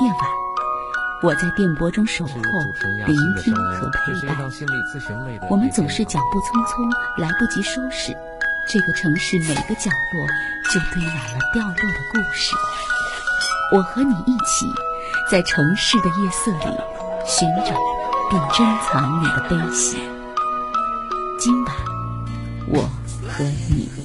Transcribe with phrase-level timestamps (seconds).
[0.00, 0.18] 夜晚，
[1.22, 2.32] 我在电波中守候、
[3.06, 4.34] 聆听和陪伴。
[5.50, 8.16] 我们总是脚步匆匆，来不及收拾，
[8.66, 10.26] 这个城市每个角落
[10.72, 12.56] 就堆满了掉落的故事。
[13.76, 14.66] 我和你一起，
[15.30, 16.76] 在城市的夜色里
[17.26, 17.76] 寻找
[18.30, 19.98] 并珍藏你的悲喜。
[21.38, 21.76] 今晚，
[22.68, 22.80] 我
[23.28, 23.99] 和你。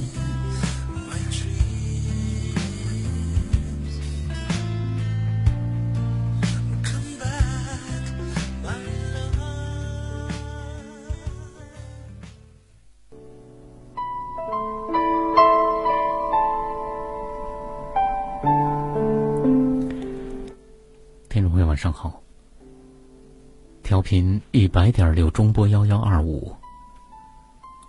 [24.56, 26.56] 一百点六中波幺幺二五，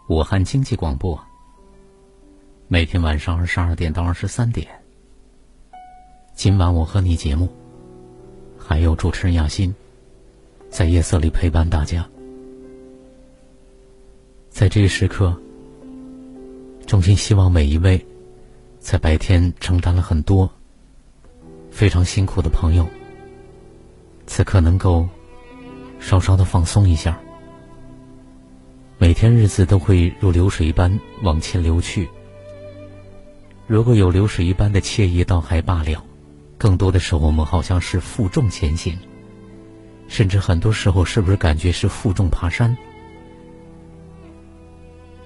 [0.09, 1.16] 武汉经济广播。
[2.66, 4.66] 每天晚上二十二点到二十三点，
[6.34, 7.48] 今晚我和你节目，
[8.59, 9.73] 还有主持人亚欣，
[10.69, 12.05] 在夜色里陪伴大家。
[14.51, 15.40] 在这一时刻，
[16.85, 18.05] 衷心希望每一位
[18.80, 20.51] 在白天承担了很多、
[21.71, 22.85] 非常辛苦的朋友。
[24.27, 25.09] 此刻能够
[25.99, 27.19] 稍稍的放松一下。
[28.99, 32.09] 每天日子都会如流水一般往前流去。
[33.66, 36.01] 如果有流水一般的惬意，倒还罢了；
[36.57, 38.99] 更多的时候，我们好像是负重前行，
[40.09, 42.77] 甚至很多时候，是不是感觉是负重爬山？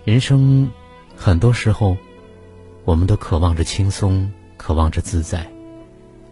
[0.05, 0.71] 人生
[1.15, 1.97] 很多时候，
[2.85, 5.47] 我们都渴望着轻松，渴望着自在。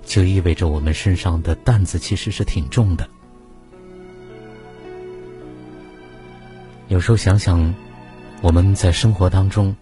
[0.03, 3.07] 就意味着我们身上的担子其实是挺重的。
[6.89, 7.75] 有时候想想，
[8.41, 9.75] 我们在生活当中，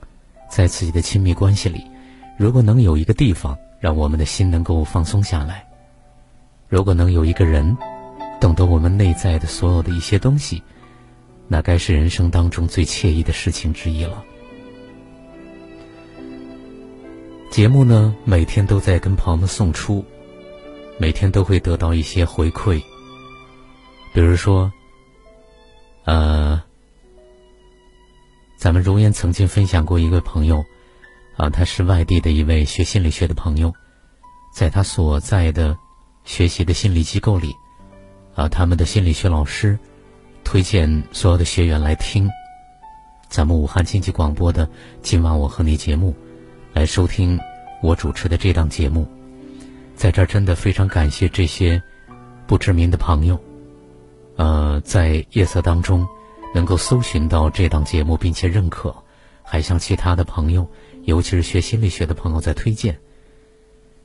[0.50, 1.84] 在自己的亲密关系里，
[2.36, 5.66] 如果能有一个地方让我们的心能够放松下来，
[6.68, 7.76] 如果能有一个人
[8.40, 10.62] 懂得我们内在的所有的一些东西，
[11.46, 14.24] 那该是人生当中最惬意的事情之一了。
[17.50, 20.04] 节目呢，每天都在跟朋友们送出。
[20.98, 22.82] 每天都会得到一些回馈，
[24.14, 24.72] 比如说，
[26.04, 26.58] 呃，
[28.56, 30.64] 咱们如烟曾经分享过一位朋友，
[31.36, 33.72] 啊，他是外地的一位学心理学的朋友，
[34.54, 35.76] 在他所在的
[36.24, 37.54] 学习的心理机构里，
[38.34, 39.78] 啊，他们的心理学老师
[40.42, 42.28] 推荐所有的学员来听
[43.28, 44.66] 咱们武汉经济广播的
[45.02, 46.14] 《今晚我和你》节目，
[46.72, 47.38] 来收听
[47.82, 49.06] 我主持的这档节目。
[49.94, 51.82] 在这儿真的非常感谢这些
[52.46, 53.38] 不知名的朋友，
[54.36, 56.06] 呃，在夜色当中
[56.54, 58.94] 能够搜寻到这档节目并且认可，
[59.42, 60.68] 还向其他的朋友，
[61.04, 62.98] 尤其是学心理学的朋友在推荐。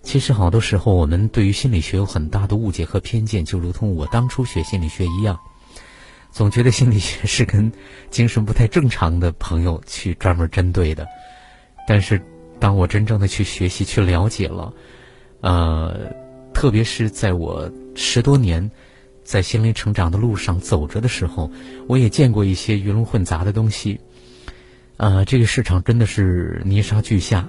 [0.03, 5.40] 其实好多时候我们对于心理学有很大的误解和偏见，就如同我当初学心理学一样，
[6.31, 7.72] 总觉得心理学是跟
[8.09, 11.08] 精神不太正常的朋友去专门针对的。
[11.88, 12.22] 但是
[12.59, 14.73] 当我真正的去学习、去了解了。
[15.44, 15.97] 呃，
[16.53, 18.69] 特别是在我十多年
[19.23, 21.49] 在心灵成长的路上走着的时候，
[21.87, 23.99] 我也见过一些鱼龙混杂的东西。
[24.97, 27.47] 呃，这个市场真的是泥沙俱下，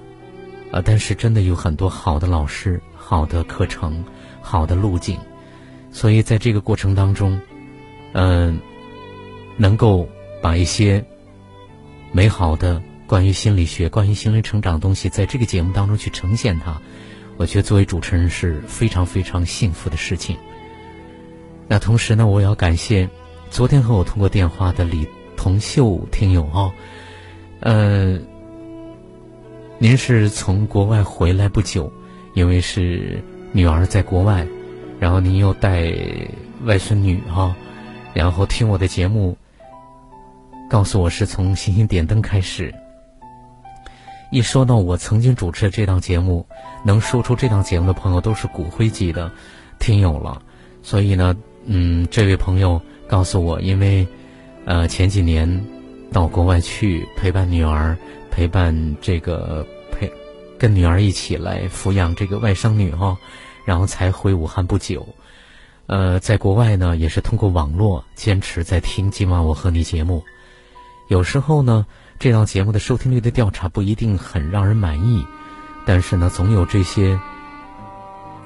[0.70, 4.02] 呃，但是真的有很多好的老师、好的课程、
[4.40, 5.18] 好的路径，
[5.90, 7.38] 所以在这个过程当中，
[8.12, 8.58] 嗯，
[9.58, 10.08] 能够
[10.40, 11.04] 把一些
[12.10, 16.80] 美好的关于心理学、关于心灵成长的东西，在这个节目当中去呈现它。
[17.36, 20.36] 我觉得作为主持人是非常非常幸福的事情。
[21.72, 23.08] 那同时呢，我也要感谢
[23.50, 26.70] 昨天和我通过电话的李同秀听友哦，
[27.60, 28.18] 呃，
[29.78, 31.90] 您是从国外回来不久，
[32.34, 34.46] 因为是女儿在国外，
[35.00, 35.90] 然后您又带
[36.64, 37.56] 外孙女哈，
[38.12, 39.34] 然后听我的节目，
[40.68, 42.70] 告诉我是从星星点灯开始。
[44.30, 46.46] 一说到我曾经主持的这档节目，
[46.84, 49.32] 能说出这档节目的朋友都是骨灰级的
[49.78, 50.42] 听友了。
[50.82, 51.34] 所以呢，
[51.66, 54.06] 嗯，这位朋友告诉我，因为
[54.64, 55.64] 呃前几年
[56.12, 57.96] 到国外去陪伴女儿，
[58.30, 60.10] 陪伴这个陪
[60.58, 63.16] 跟女儿一起来抚养这个外甥女哈，
[63.64, 65.06] 然后才回武汉不久。
[65.86, 70.22] 呃，在国外呢，也是通过网络坚持在听今晚我和你节目，
[71.08, 71.86] 有时候呢。
[72.18, 75.26] 这档节目的收听率的调查不一定很让人满意，
[75.84, 77.18] 但是呢，总有这些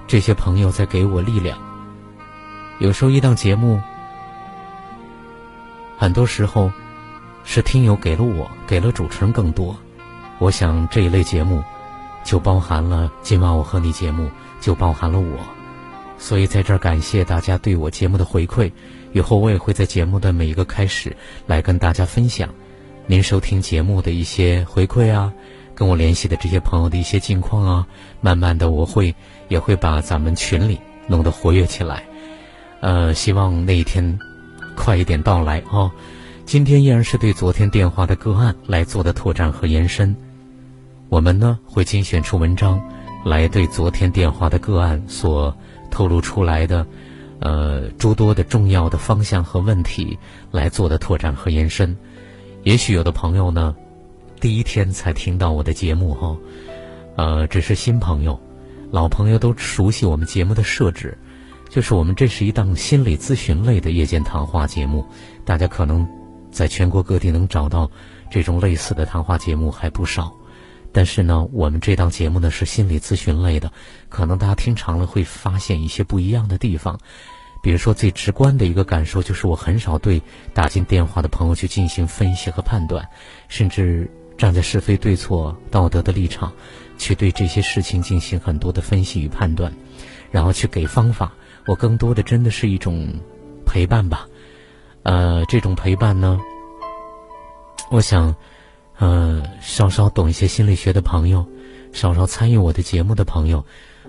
[0.06, 1.65] 这些朋友在给我力量。
[2.78, 3.80] 有时候一档节目，
[5.96, 6.70] 很多时候
[7.42, 9.74] 是听友给了我，给了主持人更多。
[10.38, 11.64] 我想这一类节目，
[12.22, 14.30] 就包含了今晚我和你节目，
[14.60, 15.38] 就包含了我。
[16.18, 18.70] 所以在这儿感谢大家对我节目的回馈。
[19.12, 22.50] 以后我也会在节目的每一个开始来跟大家分享
[23.06, 25.32] 您收听节目的一些回馈啊，
[25.74, 27.86] 跟我联系的这些朋友的一些近况啊。
[28.20, 29.14] 慢慢的，我会
[29.48, 32.05] 也会把咱们群里弄得活跃起来。
[32.86, 34.16] 呃，希望那一天
[34.76, 35.90] 快一点到来哦。
[36.44, 40.14] 今天依然是对昨天电话的个案来做的拓展和延伸。
[41.08, 42.80] 我们呢会精选出文章
[43.24, 45.52] 来对昨天电话的个案所
[45.90, 46.86] 透露出来的。
[47.40, 50.16] 呃，诸多的重要的方向和问题
[50.52, 51.94] 来做的拓展和延伸，
[52.62, 53.74] 也许有的朋友呢，
[54.40, 56.36] 第一天才听到我的节目哈，
[57.16, 58.40] 呃，只是新朋友，
[58.92, 61.18] 老朋友都熟悉我们节目的设置，
[61.76, 65.06] 就是我们这是一档心理咨询类的夜间谈话节目，
[65.44, 66.08] 大家可能
[66.50, 67.90] 在全国各地能找到
[68.30, 70.34] 这种类似的谈话节目还不少，
[70.90, 73.70] 但是呢，我们这档节目呢是心理咨询类的。
[74.08, 76.98] 可能大家听长了会发现一些不一样的地方，
[77.62, 80.22] 比如说最直观的一个感受就是我很少对
[80.54, 83.06] 打进电话的朋友去进行分析和判断，
[83.48, 86.50] 甚至站在是非对错、道德的立场
[86.96, 89.70] 去对这些事情进行很多的分析与判断，
[90.30, 91.34] 然后去给方法。
[91.66, 93.08] 我更多的真的是一种
[93.64, 94.28] 陪伴吧，
[95.02, 96.40] 呃，这种陪伴呢，
[97.90, 98.34] 我想，
[98.98, 101.44] 呃，稍稍懂一些心理学的朋友，
[101.92, 103.64] 稍稍参与我的节目的朋友。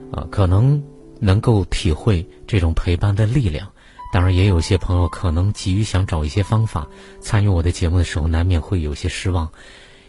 [0.09, 0.81] 啊，可能
[1.19, 3.68] 能够体会这种陪伴的力量。
[4.13, 6.88] 当然，也有些朋友可能急于想找一些方法，
[7.19, 9.50] 参与我的节目的时候，难免会有些失望，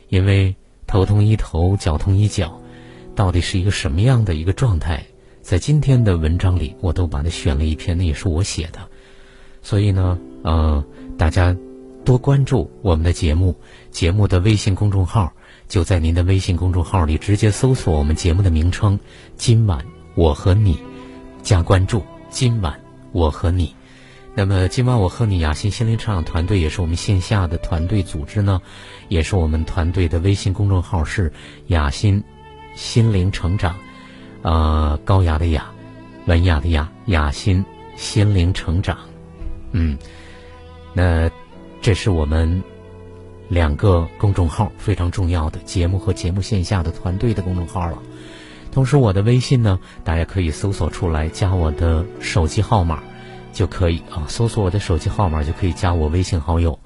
[0.08, 0.54] 因为
[0.86, 2.60] 头痛医头，脚痛医脚，
[3.16, 5.04] 到底是一个什么样的一个状态？
[5.48, 8.86] 在今天的文章里，我都把它选了一篇，那也是我写的。
[9.62, 10.84] 所以呢，呃，
[11.16, 11.56] 大家
[12.04, 13.56] 多关注我们的节目，
[13.90, 15.32] 节目的微信公众号。
[15.66, 19.00] 就在您的微信公众号里直接搜索我们节目的名称
[19.38, 19.82] “今晚
[20.16, 20.78] 我和你”，
[21.42, 22.78] 加关注“今晚
[23.12, 23.74] 我和你”。
[24.36, 28.60] 那么，今晚我和你雅欣心灵成长团队也是我们线下的团队组织呢，
[29.08, 31.32] 也是我们团队的微信公众号是
[31.68, 32.22] “雅欣
[32.74, 33.74] 心灵成长”，
[34.42, 35.66] 呃，高雅的雅，
[36.26, 37.64] 文雅的雅，雅心
[37.96, 38.98] 心灵成长。
[39.72, 39.98] 嗯，
[40.92, 41.30] 那
[41.80, 42.62] 这是我们。
[43.50, 47.98] 两个公众号非常重要的节目和节目线下的团队的公众号了。
[48.70, 53.02] 同时，我的微信呢，大家可以搜索出来，加我的手机号码
[53.54, 54.28] 就可以啊。
[54.28, 56.78] 搜索我的手机号码就可以加我微信好友。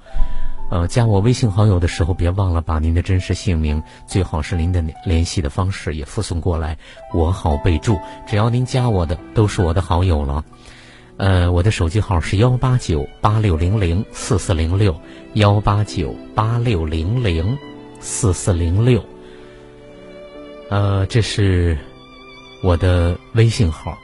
[0.72, 6.78] 呃，加我微信好友的时候，别忘了把您的真实姓名，最好是您的联系的方式也附送过来，
[7.12, 7.98] 我好备注。
[8.26, 10.42] 只要您加我的，都是我的好友了。
[11.18, 14.98] 呃，我的手机号是幺八九八六零零四四零六，
[15.34, 17.58] 幺八九八六零零
[18.00, 19.04] 四四零六。
[20.70, 21.76] 呃，这是
[22.62, 23.98] 我的微信号。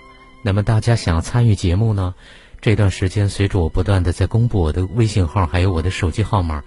[0.45, 2.15] 那么大家想参与节目呢？
[2.61, 6.63] 这段时间随着我不断的在公布我的微信号，还有我的手机号码，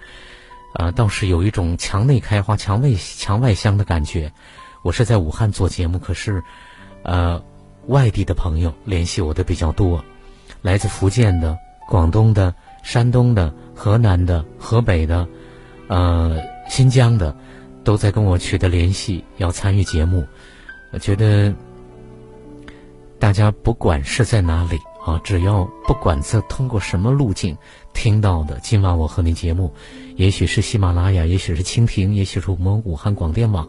[0.75, 4.31] 呃，倒是有一种墙内开花墙外墙外香的感觉。
[4.83, 6.41] 我是在武汉做节目，可是，
[7.03, 7.43] 呃，
[7.87, 10.03] 外地的朋友联系我的比较多。
[10.61, 11.57] 来自福建的、
[11.87, 15.27] 广东的、山东的、河南的、河北的，
[15.87, 16.39] 呃，
[16.69, 17.35] 新疆的，
[17.83, 20.25] 都在跟我取得联系，要参与节目。
[20.93, 21.53] 我觉得，
[23.19, 27.57] 大家不管是在哪里啊，只要不管是通过什么路径
[27.93, 29.73] 听到的，今晚我和你节目，
[30.15, 33.67] 也许是喜马拉雅，也许是蜻蜓，也许是我们武汉广电网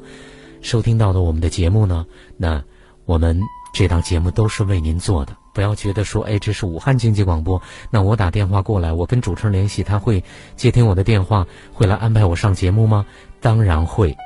[0.61, 2.63] 收听到的我们的节目呢，那
[3.07, 3.41] 我们
[3.73, 5.37] 这档节目都是为您做的。
[5.55, 7.61] 不要觉得说，哎，这是武汉经济广播，
[7.91, 10.23] 那我打电话过来，我跟主持人联系，他会
[10.57, 13.05] 接听我的电话，会来安排我上节目吗？
[13.41, 14.17] 当然会，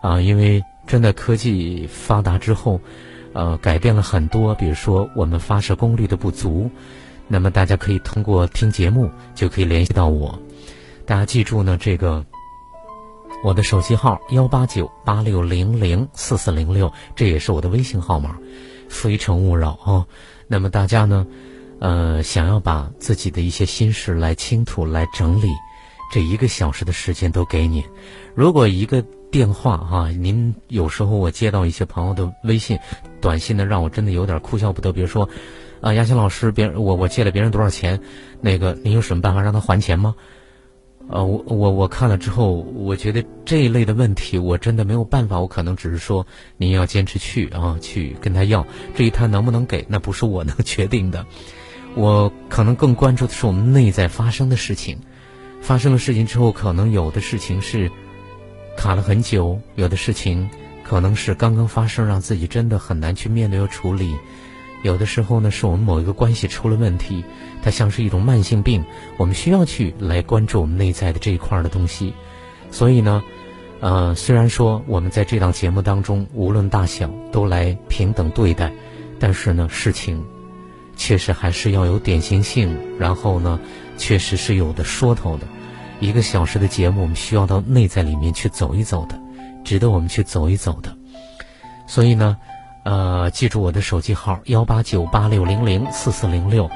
[0.00, 2.80] 啊，因为真的科技发达之后，
[3.34, 6.70] 呃，改变了很多，比如说我们发射功率的不足，
[7.28, 10.38] 那么大家可以通过听节目就可以联系到我。
[11.04, 12.24] 大家记住呢，这个
[13.42, 18.38] 我的手机号幺八九八六零零四四零六，这也是我的微信号码，
[18.88, 20.06] 非诚勿扰啊。
[20.46, 21.26] 那么大家呢，
[21.80, 25.48] 呃，想要把自己的一些心事来倾吐、来整理，
[26.12, 27.84] 这一个小时的时间都给你。
[28.34, 32.78] 如果一个电话哈，您有时候我接到一些朋友的微信、
[33.20, 34.92] 短信呢，让我真的有点哭笑不得。
[34.92, 35.28] 比如说，
[35.80, 37.98] 啊，亚青老师，别人我我借了别人多少钱，
[38.40, 40.14] 那个您有什么办法让他还钱吗？
[41.08, 45.40] 呃，我我我看了之后，我觉得这一类的问题，我真的没有办法。
[45.40, 46.24] 我可能只是说，
[46.56, 48.64] 您要坚持去啊，去跟他要。
[48.94, 51.26] 至于他能不能给，那不是我能决定的。
[51.96, 54.96] 我可能更关注的是我们内在发生的事情。
[55.60, 57.90] 发生了事情之后，可能有的事情是
[58.76, 60.48] 卡了很久，有的事情
[60.82, 64.14] 可能是刚刚发生，让自己真的很难去面对和处理。
[64.82, 67.24] 有的时候呢，是我们某一个关系出了问题，
[67.62, 68.84] 它像是一种慢性病，
[69.16, 72.12] 我们需要去来关注我们内在的这一块的东西。
[72.70, 73.22] 所以呢，
[73.80, 78.70] 呃，虽然说我们在这档节目当中，无论大小都来平等对待，
[79.18, 80.22] 但是呢，事情
[80.96, 83.58] 确实还是要有典型性，然后呢，
[83.96, 85.46] 确实是有的说头的。
[86.00, 89.18] 一个小时的节目，我们需要到内在里面去走一走的，
[89.64, 90.96] 值得我们去走一走的。
[91.86, 92.36] 所以呢。
[92.86, 96.70] 呃，记住我的手机号幺八九八六零零四四零六，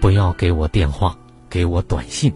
[0.00, 1.14] 不要给我电话，
[1.50, 2.32] 给我短信，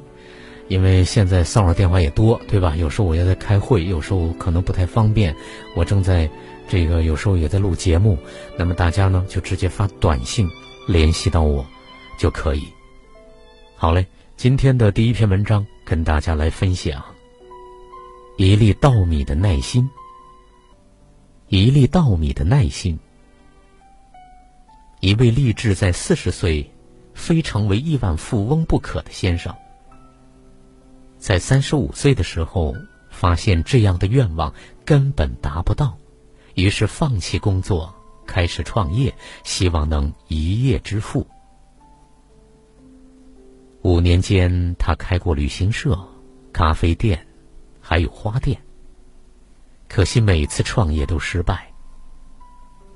[0.68, 2.76] 因为现在骚扰电话也多，对吧？
[2.76, 5.34] 有时候我也在开会，有时候可能不太方便，
[5.74, 6.28] 我正在
[6.68, 8.18] 这个有时候也在录节目，
[8.58, 10.46] 那么大家呢就直接发短信
[10.86, 11.64] 联系到我
[12.18, 12.62] 就可以。
[13.74, 14.06] 好嘞，
[14.38, 17.04] 今天的第一篇文章跟大家来分享
[18.36, 19.90] 一粒稻米的耐心。
[21.48, 22.96] 一粒稻米的耐心。
[25.00, 26.72] 一位立志在四十岁
[27.14, 29.52] 非成为亿万富翁不可的先生，
[31.18, 32.76] 在三十五岁的时候
[33.10, 34.54] 发现这样的愿望
[34.84, 35.98] 根本达不到，
[36.54, 37.92] 于是放弃工作，
[38.24, 41.26] 开始创业，希望能一夜致富。
[43.82, 45.98] 五年间，他开过旅行社、
[46.52, 47.26] 咖啡店，
[47.80, 48.60] 还有花店。
[49.88, 51.72] 可惜每次创业都失败，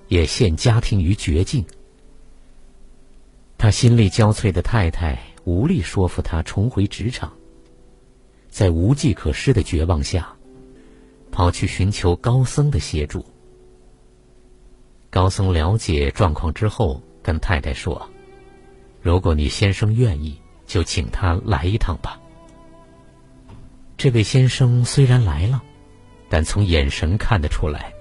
[0.08, 1.64] 也陷家庭于绝境。
[3.56, 7.32] 他心力交瘁的太太无力说服他重回职场，
[8.50, 10.34] 在无计可施的绝望下，
[11.30, 13.24] 跑去寻求高僧的协助。
[15.10, 18.10] 高僧了解状况之后，跟太太说
[19.00, 20.41] ：“如果你先生愿意，
[20.73, 22.19] 就请他来一趟吧。”
[23.99, 25.62] 这位先生虽然来了。
[26.35, 27.93] 但从眼神看得出来，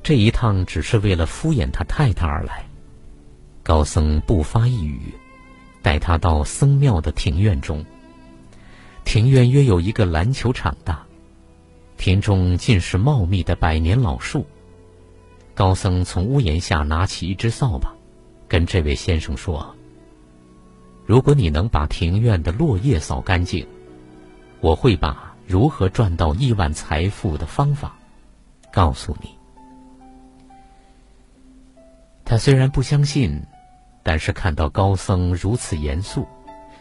[0.00, 2.64] 这一趟只是为了敷衍他太太而来。
[3.64, 5.12] 高僧不发一语，
[5.82, 7.84] 带他到僧庙的庭院中。
[9.04, 11.04] 庭院约有一个篮球场大，
[11.96, 14.46] 庭中尽是茂密的百年老树。
[15.52, 17.92] 高僧从屋檐下拿起一只扫把，
[18.46, 19.74] 跟这位先生说
[21.06, 23.66] ：“如果你能把庭院的落叶扫干净，
[24.60, 27.94] 我会把。”如何赚到亿万财富的方法，
[28.72, 29.28] 告诉你。
[32.24, 33.42] 他虽然不相信，
[34.02, 36.26] 但是看到高僧如此严肃，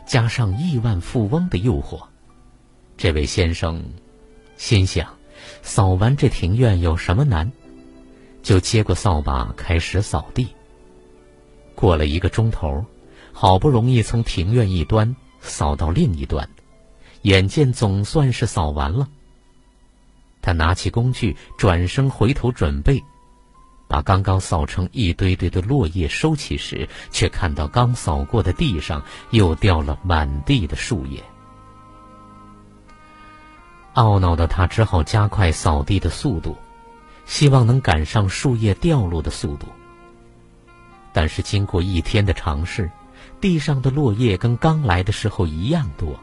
[0.05, 2.01] 加上亿万富翁的诱惑，
[2.95, 3.83] 这位先生
[4.55, 5.13] 心想：
[5.61, 7.51] 扫完这庭院有什么难？
[8.41, 10.47] 就接过扫把开始扫地。
[11.75, 12.85] 过了一个钟头，
[13.33, 16.47] 好不容易从庭院一端扫到另一端。
[17.23, 19.07] 眼见总算是扫完了，
[20.41, 23.01] 他拿起工具，转身回头准备，
[23.87, 31.23] 把刚刚扫成一堆堆的落叶收起时，却看到刚扫过的地上又掉了满地的树叶。
[33.95, 36.57] 懊恼的他只好加快扫地的速度，
[37.25, 39.67] 希望能赶上树叶掉落的速度。
[41.13, 42.91] 但是经过一天的尝试，
[43.43, 46.17] 地上的落叶跟刚来的时候一样多。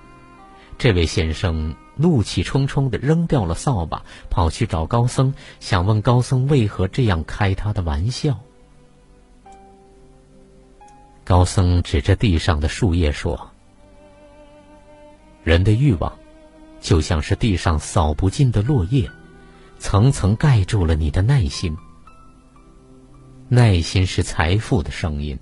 [0.78, 8.40] 这位先生怒气冲冲的扔掉了扫把，跑去找高僧，想问高僧为何这样开他的玩笑。
[11.22, 13.50] 高僧指着地上的树叶说
[15.44, 16.10] ：“人的欲望，
[16.80, 19.06] 就像是地上扫不尽的落叶，
[19.78, 21.76] 层层盖住了你的耐心。
[23.50, 25.38] 耐心是财富的声音，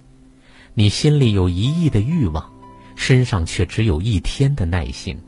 [0.78, 2.52] 你心里有一亿的欲望，
[2.94, 5.20] 身上却只有一天的耐心。”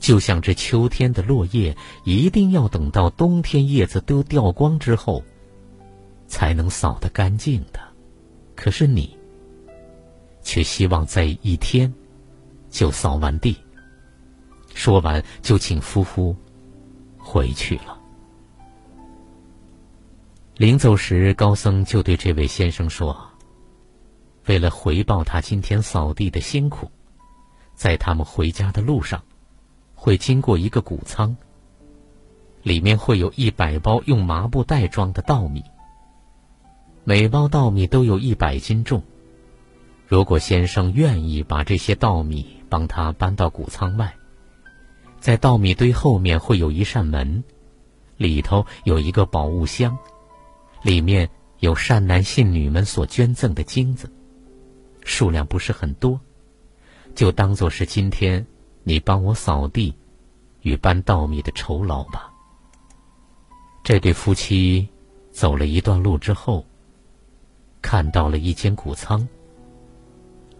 [0.00, 5.22] 就像这秋天的落叶，一定要等到冬天叶子都掉光之后，
[6.26, 7.78] 才能扫得干净的。
[8.56, 9.16] 可是你，
[10.42, 11.94] 却希望在一天
[12.68, 13.56] 就扫完地。
[14.74, 16.34] 说完，就请夫妇
[17.16, 17.96] 回去了。
[20.56, 23.16] 临走时，高僧就对这位先生说
[24.46, 26.90] ：“为了回报他今天扫地的辛苦，
[27.74, 29.22] 在他们回家的路上。”
[29.96, 31.34] 会经过一个谷仓，
[32.62, 35.64] 里面会有一百包用麻布袋装的稻米，
[37.04, 39.02] 每包稻米都有一百斤重。
[40.06, 44.14] 如果先生愿意把这些稻米帮他搬到谷仓外，
[45.20, 47.42] 在稻米堆后面会有一扇门，
[48.18, 49.96] 里头有一个宝物箱，
[50.82, 54.12] 里面有善男信女们所捐赠的金子，
[55.04, 56.18] 数量不是很多，
[57.14, 58.44] 就当做是今天。
[58.86, 59.94] 你帮我扫地
[60.60, 62.30] 与搬稻米的酬劳吧。
[63.82, 64.86] 这对夫妻
[65.30, 66.66] 走了一段路之后，
[67.80, 69.26] 看到了一间谷仓，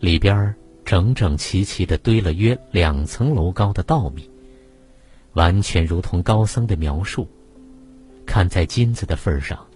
[0.01, 0.55] 里边
[0.87, 4.27] 整整齐齐的堆了约两层楼高的稻米，
[5.35, 7.29] 完全如同高僧的描述。
[8.25, 9.67] 看在金子的份上，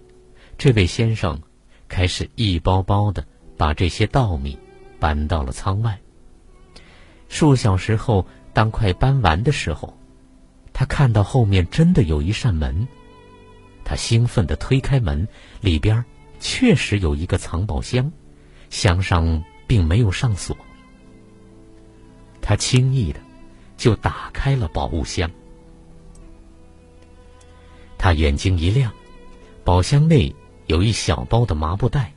[0.57, 1.39] 这位先生
[1.87, 3.23] 开始一包包的
[3.59, 4.57] 把这些稻米
[5.01, 5.99] 搬到了仓外。
[7.27, 9.93] 数小时后，当快搬完的时候，
[10.71, 12.87] 他看到后面真的有一扇门。
[13.83, 15.27] 他兴奋地推开门，
[15.59, 16.05] 里边
[16.39, 18.09] 确实有一个藏宝箱，
[18.69, 20.55] 箱上并没有上锁。
[22.41, 23.19] 他轻易的
[23.75, 25.29] 就打开了宝物箱。
[27.97, 28.89] 他眼睛一亮，
[29.65, 30.33] 宝箱内
[30.67, 32.13] 有一小包的麻布袋，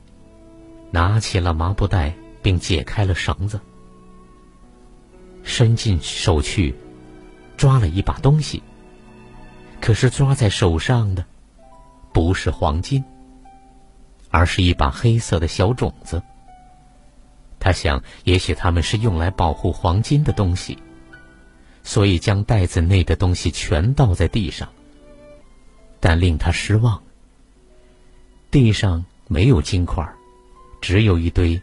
[0.93, 3.59] 拿起了麻布袋，并解开了绳子。
[5.41, 6.75] 伸进手去，
[7.57, 8.61] 抓了一把东西。
[9.81, 11.25] 可是抓在手上的，
[12.13, 13.03] 不是黄金，
[14.29, 16.21] 而是一把黑色的小种子。
[17.59, 20.77] 他想，也许他们是用来保护黄金的东西，
[21.81, 24.69] 所以将袋子内的东西全倒在地上。
[25.99, 27.01] 但令他失望，
[28.51, 30.07] 地上没有金块，
[30.83, 31.59] 只有一堆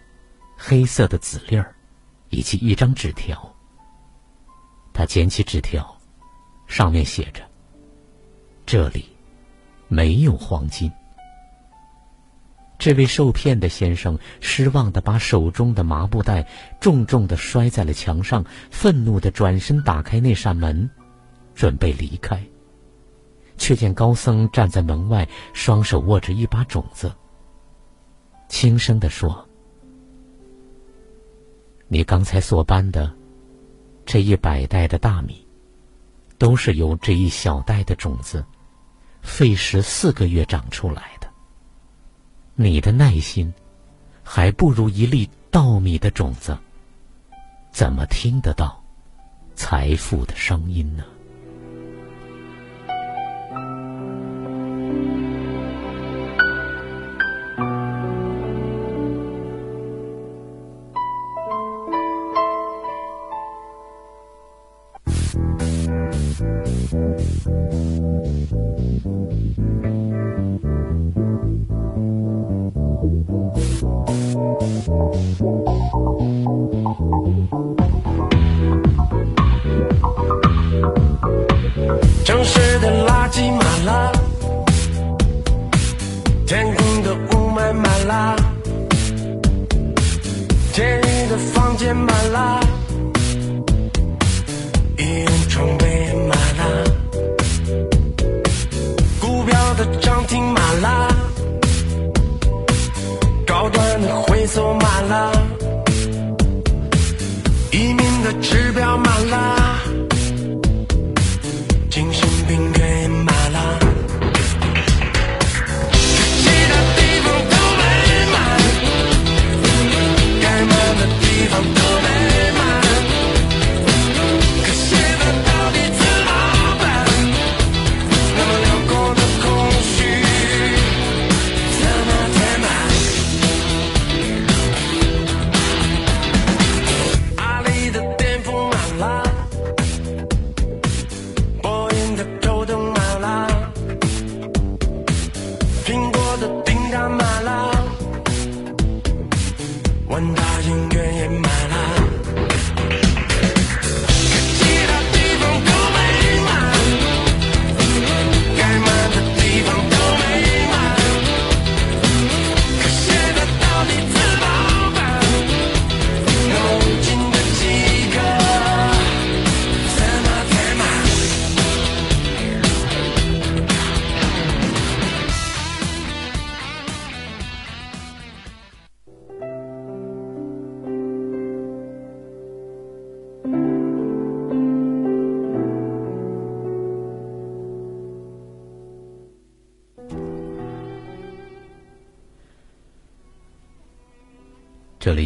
[0.57, 1.75] 黑色的籽粒儿，
[2.31, 3.55] 以及一张纸条。
[4.95, 5.95] 他捡起纸条，
[6.67, 7.43] 上面写着
[8.65, 9.05] ：“这里
[9.89, 10.91] 没有黄金。”
[12.79, 16.49] 这位受骗的先生失望的把手中的麻布袋
[16.81, 20.89] 重重的摔在了墙上，愤怒的转身打开那扇门，
[21.55, 22.43] 准备离开。
[23.59, 27.13] 却见高僧站在门外，双手握着一把种子，
[28.51, 29.49] 轻声的说
[31.87, 33.11] ：“你刚才所搬的。”
[34.05, 35.47] 这一百袋的大米，
[36.37, 38.45] 都是由这一小袋的种子，
[39.23, 41.29] 费时四个月长出来的。
[42.57, 43.55] 你的耐心，
[44.25, 46.59] 还不如一粒稻米的种子。
[47.71, 48.83] 怎么听得到
[49.55, 51.05] 财富的声音呢？
[82.25, 84.13] 城市的垃圾满了，
[86.47, 88.37] 天空的雾霾满了，
[90.73, 92.61] 监狱的房间满了，
[94.99, 95.80] 一眼冲。
[100.71, 101.09] 满啦
[103.45, 105.33] 高端的回收满了
[107.73, 109.60] 移民的指标满了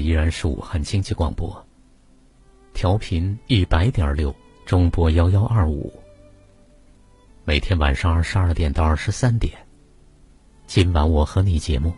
[0.05, 1.67] 依然是武汉经济广播，
[2.75, 4.37] 调频一百点六，
[4.67, 5.90] 中波幺幺二五。
[7.43, 9.55] 每天晚上二十二点到二十三点，
[10.67, 11.90] 今晚我和你节目，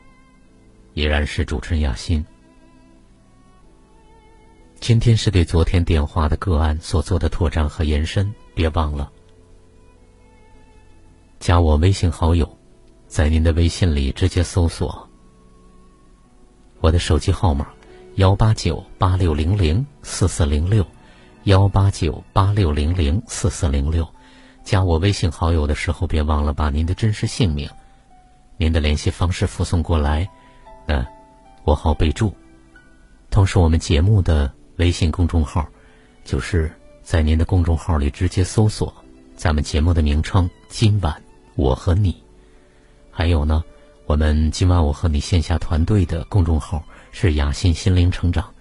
[0.95, 2.25] 依然是主持人亚欣。
[4.79, 9.11] 今天是对昨天电话的个案所做的拓展和延伸，别忘了
[11.41, 12.49] 加我微信好友，
[13.09, 15.11] 在您的微信里直接搜索。
[16.79, 17.67] 我的手机号码：
[18.17, 20.87] 幺八九八六零零四四零六，
[21.45, 24.09] 幺八九八六零零四四零六。
[24.65, 27.69] 加我微信好友的时候，别忘了把您的真实姓名、
[28.57, 30.27] 您的联系方式附送过来，
[30.87, 31.07] 那
[31.65, 32.35] 我好备注。
[33.29, 35.69] 同时，我们节目的微信公众号，
[36.25, 38.95] 就是在您的公众号里直接搜索
[39.37, 41.23] 咱们节目的名称“今晚
[41.55, 42.17] 我和你”。
[43.13, 43.63] 还有呢，
[44.07, 46.83] 我们今晚我和你线下团队的公众号
[47.19, 48.53] 是“雅心心灵成长”，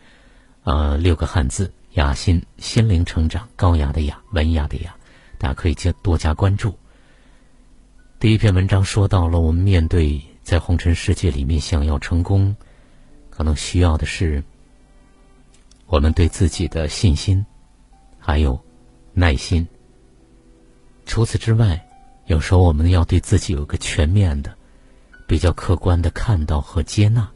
[0.63, 4.95] 呃，六个汉字“雅心心灵成长”，高雅的雅，文雅的雅。
[5.37, 6.73] 大家可以加多加关注。
[8.17, 12.55] 第一篇文章说到了，我们面对在红尘世界里面想要成功，
[13.29, 14.41] 可能需要的是
[15.87, 17.45] 我们对自己的信心，
[18.17, 18.57] 还有
[19.11, 19.67] 耐心。
[21.05, 21.85] 除此之外，
[22.27, 24.55] 有时候我们要对自己有个全面的、
[25.27, 27.29] 比较客观的看到和接纳。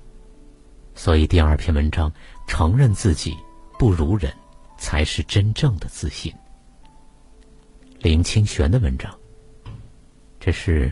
[1.00, 2.12] 所以第二篇文章，
[2.46, 3.34] 承认自己
[3.78, 4.34] 不如人，
[4.78, 6.30] 才是真正的自信。
[8.00, 9.10] 林清玄的文章，
[10.42, 10.92] 这是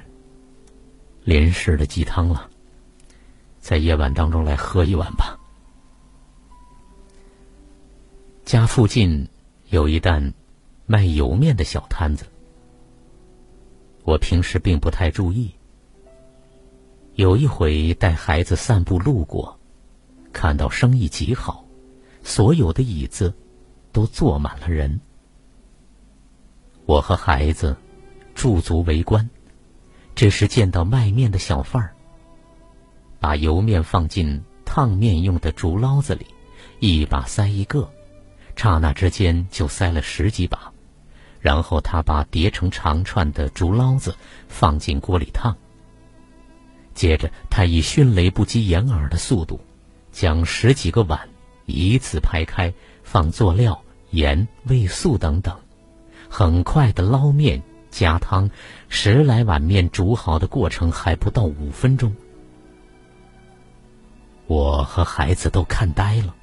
[1.25, 2.49] 林氏的鸡汤了，
[3.59, 5.37] 在夜晚当中来喝一碗吧。
[8.45, 9.27] 家附近
[9.71, 10.33] 有一担
[10.85, 12.25] 卖油面的小摊子，
[14.05, 15.53] 我平时并不太注意。
[17.15, 19.56] 有一回带孩子散步路过，
[20.37, 21.65] 看到生意极好，
[22.21, 23.33] 所有的椅子
[23.91, 25.01] 都坐满了人。
[26.85, 27.75] 我和孩子
[28.35, 29.27] 驻足围观，
[30.13, 31.91] 这时见到卖面的小贩儿
[33.19, 36.27] 把油面放进烫面用的竹捞子里，
[36.79, 37.89] 一把塞一个，
[38.55, 40.71] 刹那之间就塞了十几把。
[41.39, 44.15] 然后他把叠成长串的竹捞子
[44.47, 45.57] 放进锅里烫。
[46.93, 49.59] 接着他以迅雷不及掩耳的速度，
[50.17, 51.29] 将十几个碗
[51.67, 55.55] 一字排开，放佐料、盐、味素等等。
[56.27, 58.49] 很快的捞面加汤，
[58.89, 62.15] 十来碗面煮好的过程还不到五分钟。
[64.47, 66.33] 我和孩子都看呆了。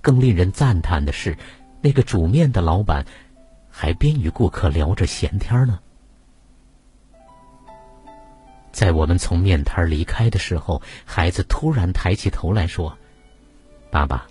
[0.00, 1.38] 更令人赞叹的是，
[1.80, 3.06] 那个煮面的老板
[3.70, 5.78] 还边与顾客聊着闲天呢。
[8.72, 12.96] 在我们从面摊离开的时候，孩子突然抬起头来说
[13.90, 14.26] ：“爸爸，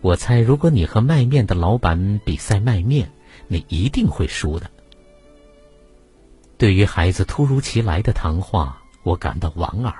[0.00, 3.10] 我猜如果你和卖面的老板比赛卖面。”
[3.48, 4.70] 你一定会输的。
[6.56, 9.92] 对于孩子突如其来的谈话，我感到莞尔，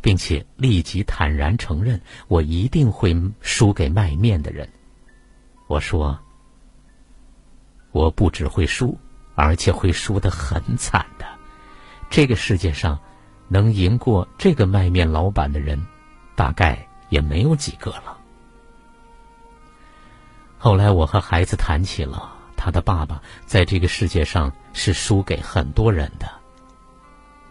[0.00, 4.66] 并且立即坦然承认，我一定会输给卖面的人。
[5.66, 6.18] 我说
[7.92, 8.96] ：“我不只会输，
[9.34, 11.26] 而且会输得很惨的。
[12.08, 12.98] 这个世界上，
[13.48, 15.84] 能赢过这个卖面老板的人，
[16.36, 18.18] 大概也没有几个了。”
[20.58, 22.34] 后来，我和孩子谈起了。
[22.60, 26.28] 他的爸爸在这个世界上是输给很多人的。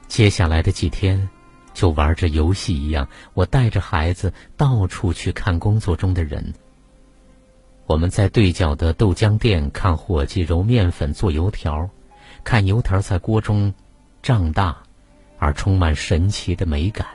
[0.10, 1.30] 接下来的几天，
[1.74, 6.54] 就玩着游戏一样，我带着孩子到处去看工作中的人。
[7.86, 11.90] 我们在对角的豆浆店看伙计揉面粉做油条，
[12.44, 13.74] 看油条在锅中
[14.22, 14.76] 胀大，
[15.40, 17.08] 而充满神奇的美感。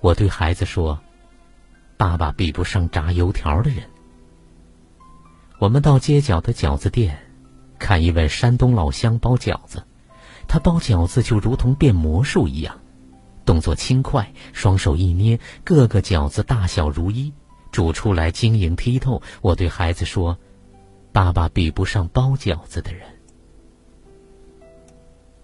[0.00, 1.00] 我对孩子说
[1.96, 3.84] ：“爸爸比不上炸油条的人。”
[5.58, 7.18] 我们到街角的饺子店，
[7.78, 9.84] 看一位山东老乡包饺子。
[10.46, 12.78] 他包饺子就如同变魔术一样，
[13.46, 17.32] 动作轻快，双手一捏，各个饺子大小如一，
[17.72, 19.22] 煮出来晶莹剔透。
[19.40, 20.36] 我对孩子说
[21.12, 23.02] ：“爸爸比不上包饺子的人。”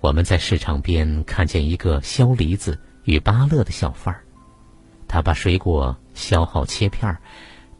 [0.00, 4.24] 我们在市场边看见一个削梨子与芭乐的小贩儿，
[5.11, 7.20] 他把水果削好切片儿。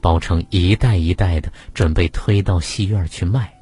[0.03, 3.53] 包成一袋一袋的，准备推到戏院去卖。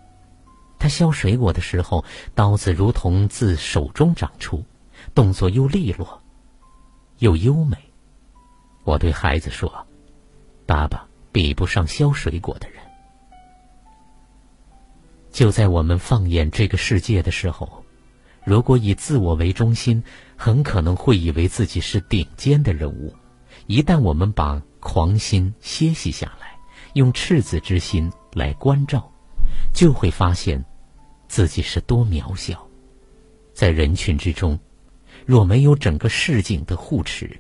[0.79, 4.65] 他削水果的时候，刀子如同自手中长出，
[5.17, 6.23] 动作又利落，
[7.19, 7.77] 又优美。
[8.85, 9.85] 我对孩子说
[10.65, 12.79] ：“爸爸比不上削水果的人。”
[15.35, 17.85] 就在我们放眼这个世界的时候，
[18.45, 20.01] 如果以自我为中心，
[20.37, 23.13] 很可能会以为自己是顶尖的人物。
[23.69, 26.59] 一旦我们把狂心歇息下来，
[26.95, 29.13] 用赤子之心来关照，
[29.75, 30.65] 就会发现
[31.29, 32.67] 自己是多渺小。
[33.53, 34.59] 在人群之中，
[35.27, 37.39] 若没有整个市井的护持，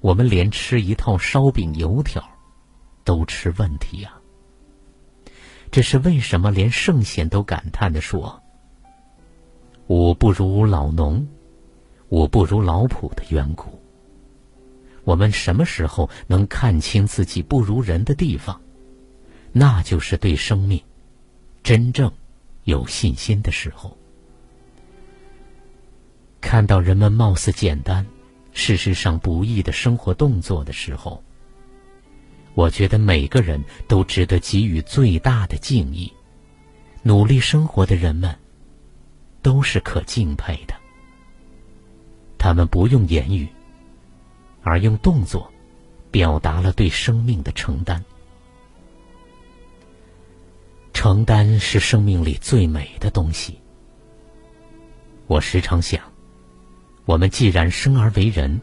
[0.00, 2.22] 我们连吃一套烧饼油条
[3.02, 4.12] 都吃问题呀。
[5.72, 6.52] 这是为什么？
[6.52, 8.40] 连圣贤都感叹的说
[9.88, 11.26] ：“我不如老农，
[12.08, 13.75] 我不如老仆”的缘故。
[15.06, 18.60] 我们什么时候能看清自己不如人的地方，
[19.52, 20.82] 那就是对生命
[21.62, 22.12] 真正
[22.64, 23.96] 有信心的时候。
[26.40, 28.04] 看到人们貌似简单，
[28.52, 31.22] 事实上不易的生活动作的时候，
[32.54, 36.12] 我觉得每个人都值得给予最大的敬意。
[37.04, 38.36] 努力生活的人们
[39.40, 40.74] 都是可敬佩的。
[42.38, 43.48] 他们不用言语，
[44.66, 45.52] 而用动作
[46.10, 48.04] 表达了对生命的承担。
[50.92, 53.60] 承担是生命里最美的东西。
[55.28, 56.02] 我时常想，
[57.04, 58.60] 我们既然生而为人，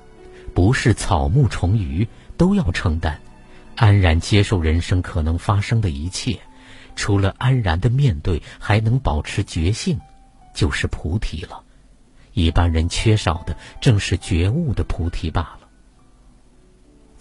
[0.53, 3.17] 不是草木虫鱼，都要承担，
[3.77, 6.37] 安然接受人生可能发生的一切。
[6.97, 9.97] 除了安然的面对，还能保持觉性，
[10.53, 11.63] 就是菩提了。
[12.33, 15.62] 一般人缺少的正是觉悟的菩提罢了。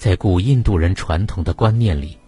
[0.02, 2.18] 在古印度人传统的观念里，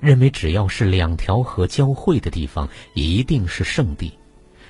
[0.00, 4.12] 认为只要是两条河交汇的地方，一定是圣地，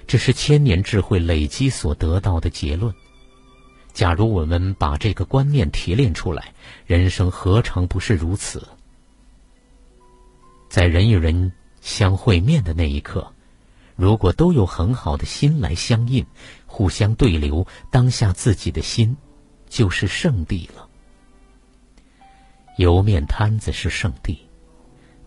[0.07, 2.95] 这是千年智慧累积所得到的结论。
[3.93, 6.55] 假如我们把这个观念提炼出来，
[6.87, 8.65] 人生何尝不是如此？
[10.69, 11.53] 在人与人。
[11.81, 13.33] 相会面的那一刻，
[13.95, 16.25] 如果都有很好的心来相应，
[16.67, 19.17] 互相对流，当下自己的心
[19.69, 20.86] 就是圣地了。
[22.77, 24.39] 油面摊子是圣地，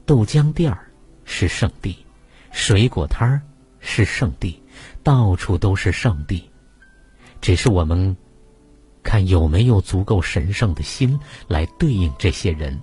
[0.05, 0.91] 豆浆店儿
[1.25, 2.05] 是圣地，
[2.51, 3.41] 水果摊儿
[3.79, 4.61] 是圣地，
[5.03, 6.49] 到处都是圣地。
[7.41, 8.15] 只是我们
[9.03, 12.79] 看有没有足够神圣的心来对应这些人、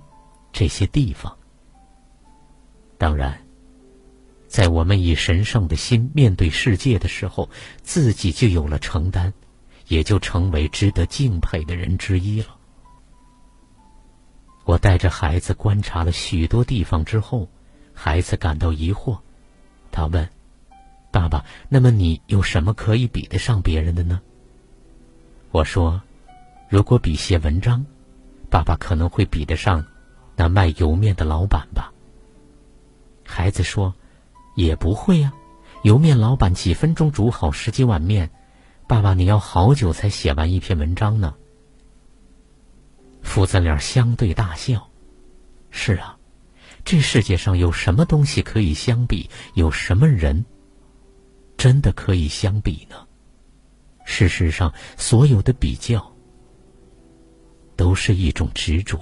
[0.51, 1.35] 这些地方。
[2.97, 3.37] 当然。
[4.49, 7.49] 在我们以神圣的心面对世界的时候，
[7.83, 9.33] 自己就有了承担，
[9.89, 12.56] 也就成为值得敬佩的人之一了。
[14.67, 17.47] 我带着孩子观察了许多地方之后，
[17.93, 19.17] 孩子感到疑惑，
[19.93, 20.27] 他问
[21.09, 24.19] ：“爸爸，那么你有什么可以比得上别人的呢？”
[25.51, 26.01] 我说
[26.67, 27.85] ：“如果比写文章，
[28.49, 29.85] 爸爸可能会比得上
[30.35, 31.91] 那卖油面的老板吧。”
[33.25, 33.95] 孩子说。
[34.57, 35.31] 也不会呀，
[35.83, 38.31] 油面老板几分钟煮好十几碗面，
[38.87, 41.35] 爸爸你要好久才写完一篇文章呢。
[43.37, 44.89] 父子俩相对大笑。
[45.69, 46.17] 是啊，
[46.83, 49.29] 这世界上有什么东西可以相比？
[49.53, 50.43] 有什么人
[51.55, 52.95] 真的可以相比呢？
[54.05, 56.11] 事实上，所有的比较
[57.75, 58.97] 都是一种执着。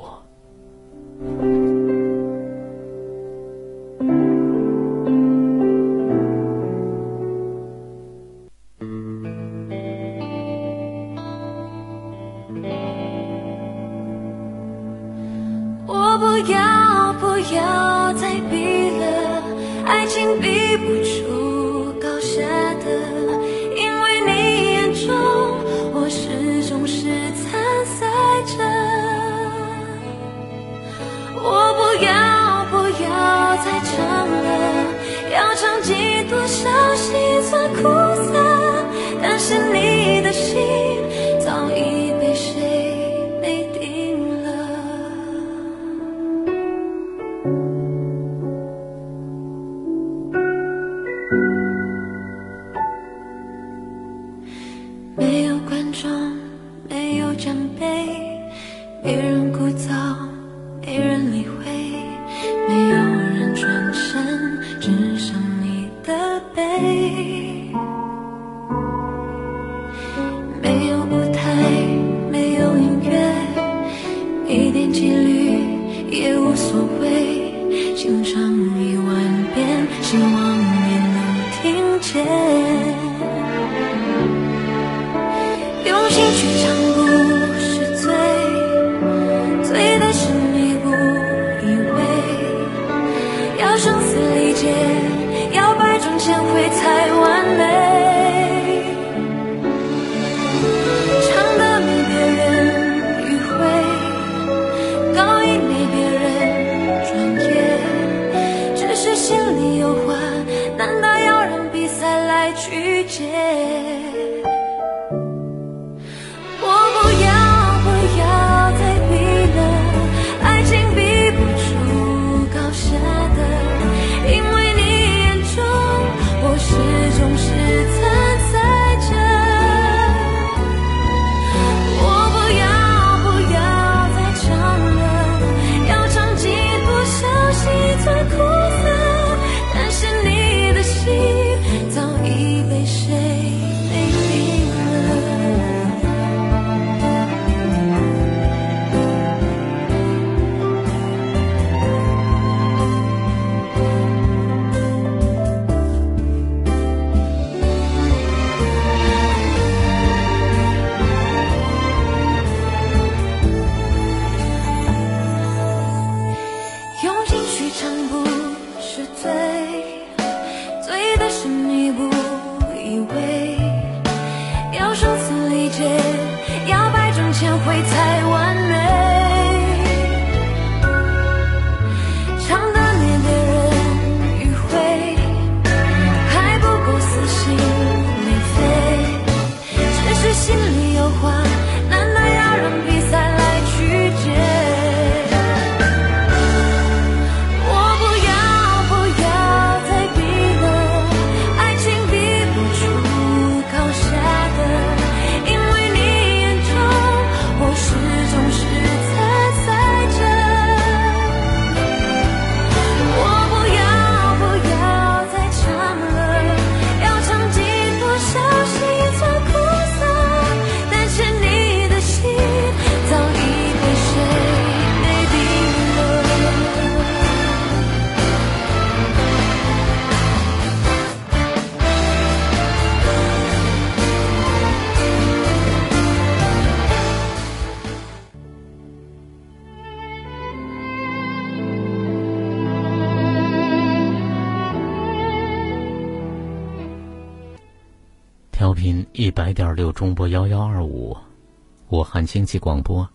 [252.35, 253.09] 经济广播。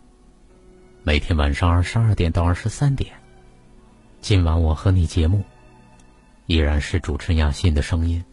[1.02, 3.12] 每天晚上二十二点到二十三点，
[4.22, 5.44] 今晚我和你节目
[6.46, 8.24] 依然是主持人亚欣的声音。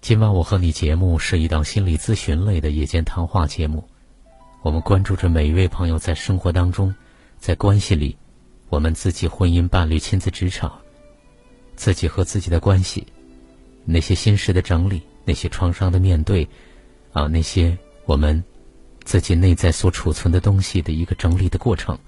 [0.00, 3.86] 今晚我和你节目是一档心理咨询类的夜间谈话节目，
[4.62, 6.94] 我们关注着每一位朋友在生活当中，
[7.36, 8.16] 在关系里，
[8.70, 10.72] 我们自己婚姻、伴侣、亲子、职场，
[11.76, 13.06] 自己和自己的关系，
[13.84, 15.02] 那些心事的整理。
[15.26, 16.48] 那些创伤的面对，
[17.12, 18.42] 啊，那些我们
[19.04, 21.98] 自己内在所储存的东西的一个整理的过程，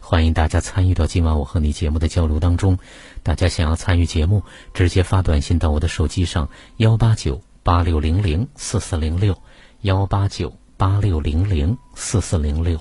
[0.00, 2.78] 欢迎大家参与到今晚我和你节目的交流当中。
[3.22, 6.48] 大家想要参与节目，直接发短信到我的手机上
[6.78, 9.36] 幺八九八六零零四四零六
[9.82, 12.80] 幺八九八六零零四四零六。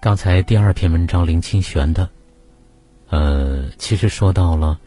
[0.00, 2.08] 刚才第二篇文章林清玄的，
[3.08, 4.78] 呃，其实说到了。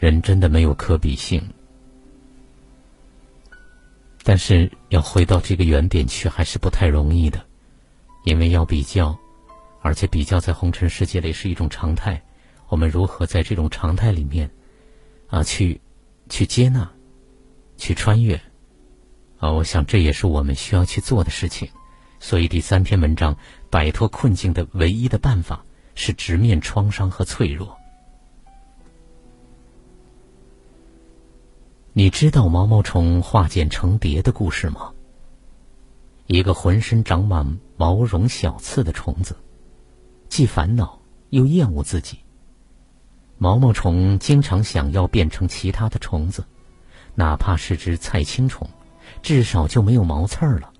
[0.00, 1.42] 人真的没有可比性，
[4.26, 7.44] 但是要回到这个原点去还是不太容易的，
[8.24, 9.16] 因为要比较，
[9.82, 12.20] 而且比较在红尘世界里是一种常态。
[12.68, 14.50] 我们如何在这种常态里面，
[15.28, 15.78] 啊，去
[16.30, 16.90] 去接纳，
[17.76, 18.40] 去穿越，
[19.38, 21.68] 啊，我想这也是我们需要去做的事情。
[22.18, 23.36] 所以第三篇文章，
[23.68, 25.62] 摆脱困境的唯一的办法
[25.94, 27.78] 是直面创伤和脆弱。
[31.96, 34.92] 你知道毛毛虫化茧成蝶的故事吗？
[36.26, 39.36] 一个浑身长满毛绒小刺的虫子，
[40.28, 42.18] 既烦恼又厌恶自己。
[43.38, 46.44] 毛毛虫经常想要变成其他的虫子，
[47.14, 48.68] 哪怕是只菜青虫，
[49.22, 50.72] 至少就没有毛刺儿了。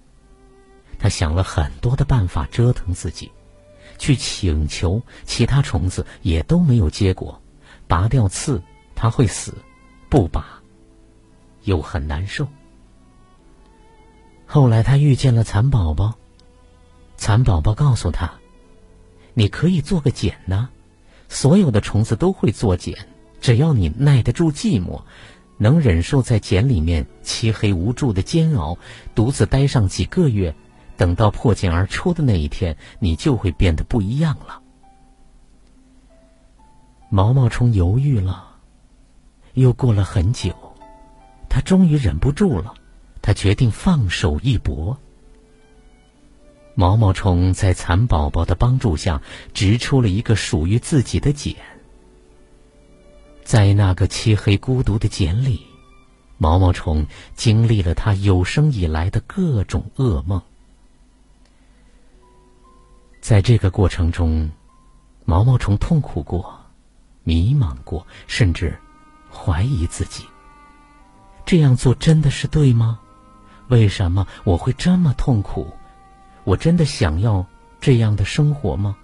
[0.98, 3.30] 他想了很多的办法折腾自己，
[3.98, 7.40] 去请求其他虫子也都没有结果。
[7.86, 8.60] 拔掉刺，
[8.96, 9.52] 它会死；
[10.08, 10.60] 不拔。
[11.64, 12.46] 又很难受。
[14.46, 16.14] 后来他遇见了蚕宝宝，
[17.16, 18.32] 蚕宝宝告诉他
[19.34, 20.68] ：“你可以做个茧呢，
[21.28, 22.96] 所有的虫子都会做茧，
[23.40, 25.02] 只要你耐得住寂寞，
[25.56, 28.78] 能忍受在茧里面漆黑无助的煎熬，
[29.14, 30.54] 独自待上几个月，
[30.96, 34.60] 等到破茧而出的那一天，你就会变得不一样了。”
[37.10, 38.56] 毛毛虫犹豫了，
[39.52, 40.54] 又过了很久。
[41.54, 42.74] 他终于忍不住了，
[43.22, 44.98] 他决定放手一搏。
[46.74, 51.54] 毛毛虫在蚕宝宝的帮助下，织出了一个属于自己的茧。
[53.44, 55.64] 在那个漆黑孤独的茧里，
[56.38, 60.42] 毛毛虫经历了他有生以来的各种噩梦。
[63.20, 64.50] 在这个过程中，
[65.24, 66.62] 毛毛虫痛苦过，
[67.22, 68.76] 迷茫过，甚至
[69.30, 70.24] 怀疑自己。
[71.46, 72.98] 这样做真的是对吗？
[73.68, 75.72] 为什么我会这么痛苦？
[76.44, 77.46] 我真的想要
[77.80, 78.96] 这样的生活吗？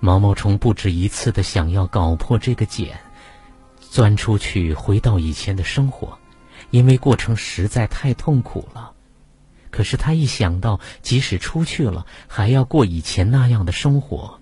[0.00, 2.98] 毛毛虫不止一次的想要搞破这个茧，
[3.80, 6.18] 钻出去，回到以前的生活，
[6.70, 8.92] 因为过程实在太痛苦了。
[9.70, 14.38] 可是他一想到，即使出去了，还要过以前那样的生活，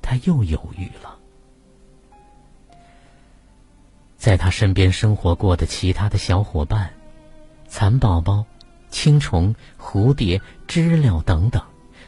[0.00, 1.17] 他又犹豫了。
[4.18, 6.90] 在他身边生活过的其他的小伙伴，
[7.68, 8.44] 蚕宝宝、
[8.90, 11.62] 青虫、蝴蝶、知了等等，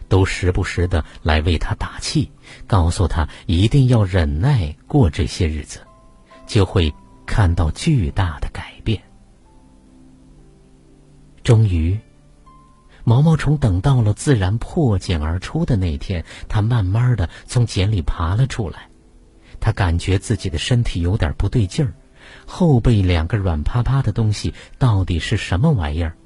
[0.08, 2.28] 都时不时的来为他打气，
[2.66, 5.80] 告诉他一定要忍耐过这些日子，
[6.48, 6.92] 就会
[7.24, 9.00] 看到巨大的改变。
[11.44, 11.96] 终于，
[13.04, 18.88] 毛毛虫等到了自然破茧而出的那天，它慢慢的从茧里爬了出来，
[19.60, 21.94] 它感觉自己的身体有点不对劲儿。
[22.50, 26.16] 后背两个软趴趴的东西到底是什么玩意儿？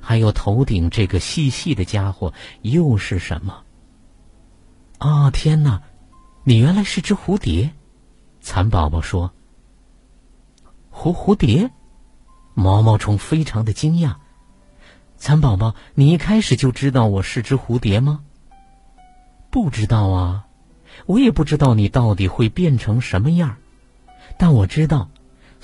[0.00, 3.62] 还有头顶这个细细的家伙又是什么？
[4.98, 5.82] 啊天哪！
[6.42, 7.70] 你原来是只蝴蝶！
[8.40, 9.32] 蚕宝宝说。
[10.92, 11.70] 蝴蝴蝶？
[12.54, 14.16] 毛毛虫非常的惊讶。
[15.16, 18.24] 蚕宝宝，你一开始就知道我是只蝴蝶吗？
[19.50, 20.46] 不知道啊，
[21.06, 23.56] 我也不知道你到底会变成什么样
[24.36, 25.10] 但我知道。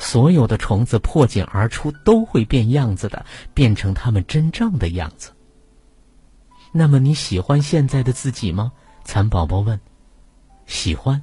[0.00, 5.32] 所有的虫子破茧而出都会变样子的，变成它们真正的样子。
[6.72, 8.72] 那么你喜欢现在的自己吗？
[9.04, 9.78] 蚕宝宝问。
[10.66, 11.22] 喜欢，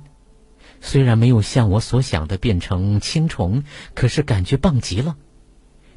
[0.79, 3.63] 虽然没有像我所想的变成青虫，
[3.95, 5.15] 可是感觉棒极了。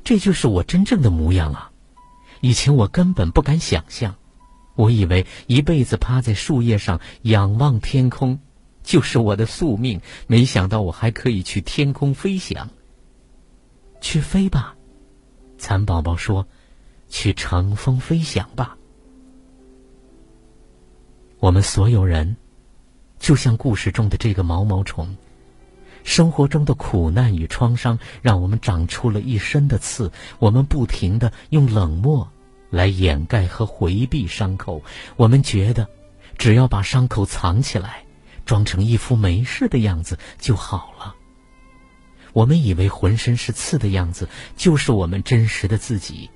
[0.03, 1.71] 这就是我真正的模样啊！
[2.41, 4.15] 以前我根本不敢想象，
[4.75, 8.41] 我以为一辈子趴在树叶上仰望天空，
[8.83, 10.01] 就是我的宿命。
[10.27, 12.69] 没想到我还可以去天空飞翔。
[14.01, 14.75] 去飞吧，
[15.59, 16.47] 蚕宝宝说
[17.09, 18.77] ：“去乘风飞翔吧。”
[21.39, 22.37] 我们所有人，
[23.19, 25.17] 就像故事中的这个毛毛虫。
[26.03, 30.11] 生活中的苦难与创伤，让我们长出了一身的刺。
[30.39, 32.27] 我们不停的用冷漠
[32.71, 34.83] 来掩盖和回避伤口。
[35.17, 35.87] 我们觉得，
[36.39, 38.03] 只要把伤口藏起来，
[38.45, 41.15] 装成一副没事的样子就好了。
[42.33, 46.31] 我们以为浑身是刺的样子就是我们真实的自己。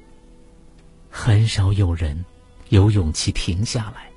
[1.09, 2.25] 很少有人
[2.69, 4.11] 有勇气停下来，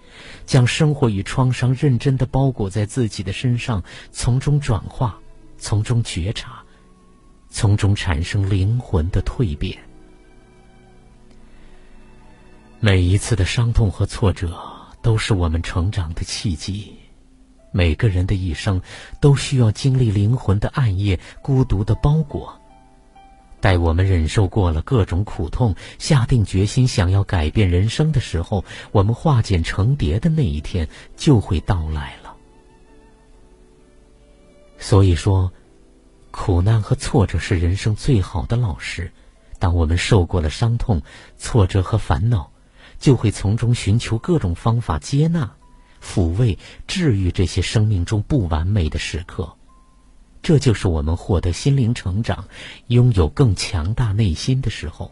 [0.45, 5.19] 将生活与创伤认真的包裹在自己的身上，从中转化。
[5.59, 6.63] 从中觉察，
[7.49, 9.75] 从中产生灵魂的蜕变。
[12.79, 14.55] 每一次的伤痛和挫折，
[15.01, 16.96] 都是我们成长的契机。
[17.71, 18.81] 每个人的一生，
[19.19, 22.59] 都需要经历灵魂的暗夜、孤独的包裹。
[23.59, 32.35] 待我们忍受过了各种苦痛，下定决心想要改变人生的时候，我们化茧成蝶的那一天就会到来了。
[34.77, 35.51] 所以说，
[36.29, 39.11] 苦难和挫折是人生最好的老师。
[39.57, 41.01] 当我们受过了伤痛、
[41.35, 42.51] 挫折和烦恼，
[42.99, 45.56] 就会从中寻求各种方法接纳、
[46.07, 49.53] 抚慰、治愈这些生命中不完美的时刻。
[50.41, 52.47] 这就是我们获得心灵成长、
[52.87, 55.11] 拥有更强大内心的时候。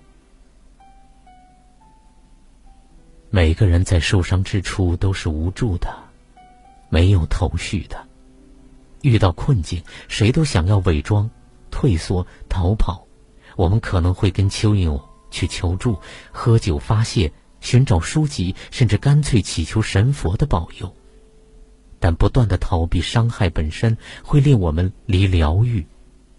[3.29, 5.93] 每个人在受伤之初都是无助的，
[6.89, 8.01] 没有头绪的。
[9.01, 11.29] 遇到困境，谁都想要伪装、
[11.69, 13.05] 退缩、逃跑。
[13.57, 15.99] 我们可能会跟蚯蚓去求助，
[16.31, 17.31] 喝酒发泄，
[17.66, 20.95] 寻找书籍，甚至干脆祈求神佛的保佑。
[21.99, 25.84] 但不断的逃避伤害本身，会令我们离疗愈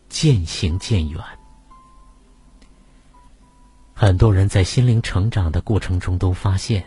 [0.09, 1.21] 渐行渐远。
[3.93, 6.85] 很多人在心灵成长的过程中都发现。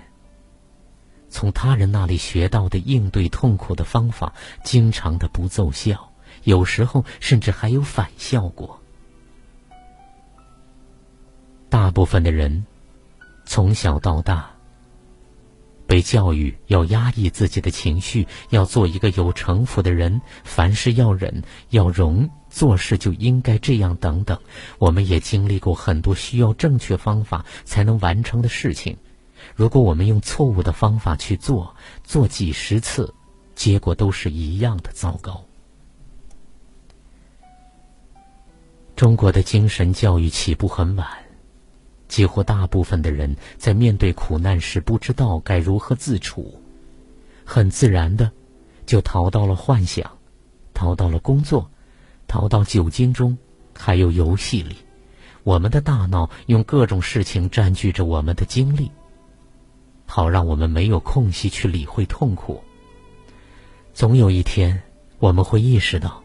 [1.28, 4.34] 从他人那里学到的应对痛苦的方法，
[4.64, 6.12] 经常的不奏效，
[6.44, 8.80] 有时候甚至还有反效果。
[11.68, 12.66] 大部分的人
[13.50, 14.47] 从小到大
[15.88, 21.41] 被教育要压抑自己的情绪，要做一个有城府的人，凡事要忍
[21.72, 24.39] 要容，做事就应该这样等等。
[24.78, 28.95] 我们也经历过很多需要正确方法才能完成的事情。
[29.56, 33.12] 如果我们用错误的方法去做，做几十次，
[33.56, 35.43] 结果都是一样的糟糕。
[38.95, 41.08] 中国的精神教育起步很晚，
[42.10, 46.60] 几乎大部分的人在面对苦难时不知道该如何自处，
[47.45, 48.30] 很自然的
[48.86, 50.12] 就逃到了幻想，
[50.74, 51.70] 逃到了工作，
[52.28, 53.38] 逃到酒精中，
[53.78, 54.76] 还有游戏里。
[55.43, 58.91] 我们的大脑用各种事情占据着我们的精力。
[60.05, 62.64] 好让我们没有空隙去理会痛苦。
[63.93, 64.82] 总有一天，
[65.20, 66.24] 我们会意识到，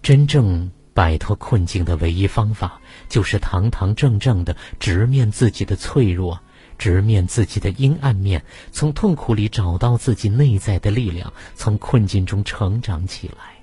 [0.00, 6.38] 真正摆脱困境的唯一方法，就是堂堂正正的直面自己的脆弱，
[6.78, 13.56] 直面自己的阴暗面，从痛苦里找到自己内在的力量，从困境中成长起来。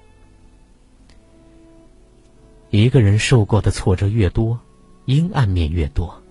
[2.71, 4.59] 一个人受过的挫折越多，
[5.05, 6.21] 阴暗面越多。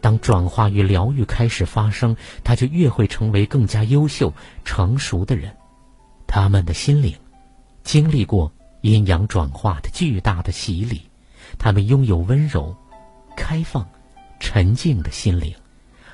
[0.00, 4.32] 当转化与疗愈开始发生，他就越会成为更加优秀、
[4.64, 5.54] 成熟的人。
[6.26, 7.14] 他们的心灵
[7.84, 11.02] 经历过阴阳转化的巨大的洗礼，
[11.60, 12.74] 他们拥有温柔、
[13.36, 13.86] 开放、
[14.40, 15.54] 沉静的心灵，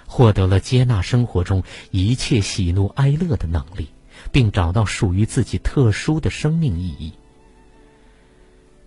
[0.04, 3.88] 获得了接纳生活中一切喜怒哀乐的能力，
[4.32, 7.12] 并找到属于自己特殊的生命意义。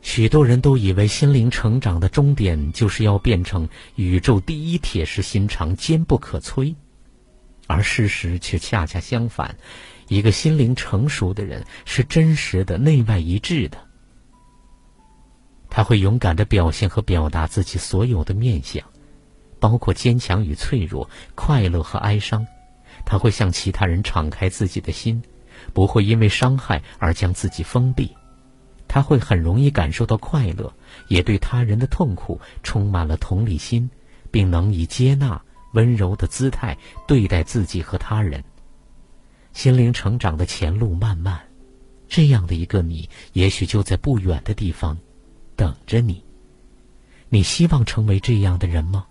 [0.01, 6.75] 许多人都以为心灵成长的终点就是要变成宇宙第一铁石心肠、坚不可摧，
[7.67, 9.55] 而事实却恰恰相反。
[10.09, 13.77] 一个心灵成熟的人是真实的、内外一致的，
[15.69, 18.83] 他会勇敢的表现和表达自己所有的面相，
[19.59, 22.45] 包括坚强与脆弱、快乐和哀伤。
[23.05, 25.21] 他会向其他人敞开自己的心，
[25.73, 28.13] 不会因为伤害而将自己封闭。
[28.87, 30.73] 他会很容易感受到快乐，
[31.07, 33.89] 也对他人的痛苦充满了同理心，
[34.31, 35.41] 并能以接纳、
[35.73, 36.75] 温柔的姿态
[37.07, 38.43] 对待自己和他人。
[39.53, 41.39] 心灵成长的前路漫漫，
[42.07, 44.97] 这样的一个你，也许就在不远的地方
[45.59, 46.23] 等着你。
[47.27, 49.05] 你希望成为这样的人吗？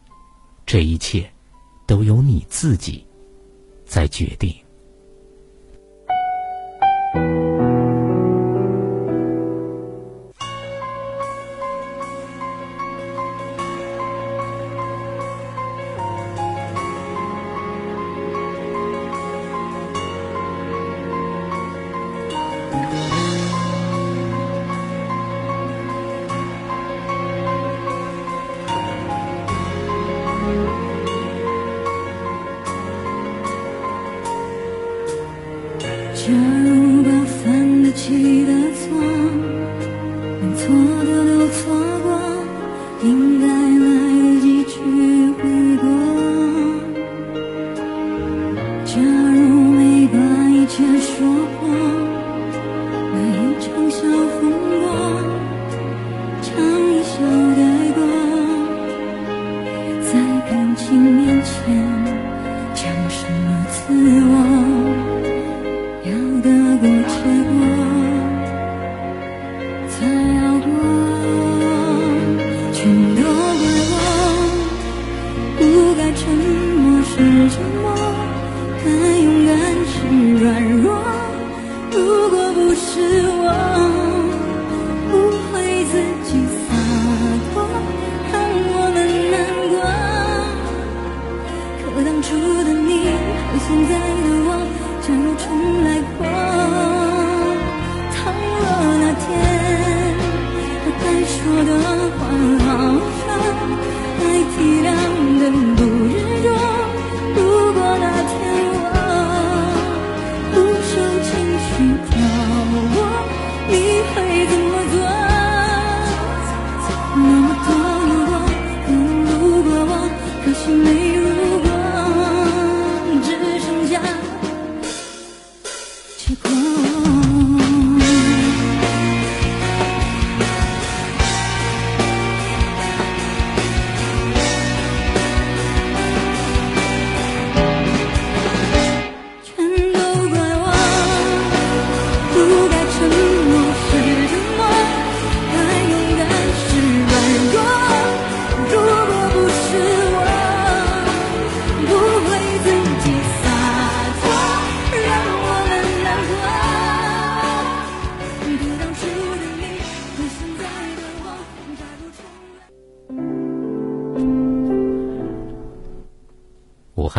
[0.64, 1.30] 这一切
[1.86, 3.04] 都由你自己
[3.84, 4.54] 在决定。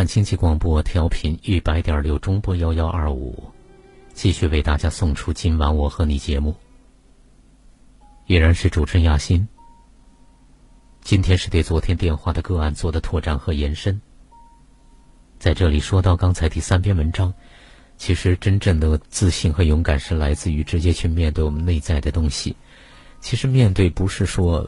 [0.10, 3.44] 经济广播调频一百点六中波幺幺二五，
[4.12, 6.56] 继续为大家送出今晚我和你节目，
[8.26, 9.48] 依然是主持人亚欣。
[11.02, 14.02] 今天是对昨天电话的个案做的拓展和延伸。
[15.38, 17.32] 在这里说到刚才第三篇文章，
[17.96, 22.56] 其实真正的自信和勇敢是来自于直接去面对我们内在的东西。
[23.22, 24.68] 其实面对不是说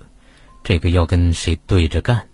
[0.64, 2.28] 这个要跟谁对着干。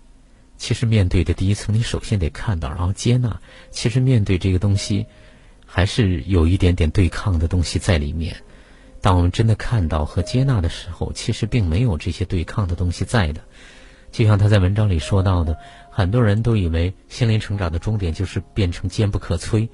[0.58, 3.40] 其实面对的第一层，你首先得看到，然后接纳。
[3.70, 5.06] 其实面对这个东西，
[5.64, 8.36] 还是有一点点对抗的东西在里面。
[9.00, 13.40] 当我们真的看到和接纳的时候，其实并没有这些对抗的东西在的。
[14.10, 15.56] 就像他在文章里说到的，
[15.90, 19.68] 很多人都以为心灵成长的终点就是变成坚不可摧，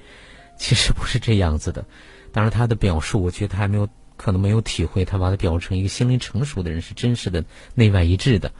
[0.57, 1.83] 其实不是这样子的。
[2.31, 8.51] 当然，他的表述，我觉得他还没有可能没有体会，他把它表述成一个心灵成熟的人是真实的内外一致的。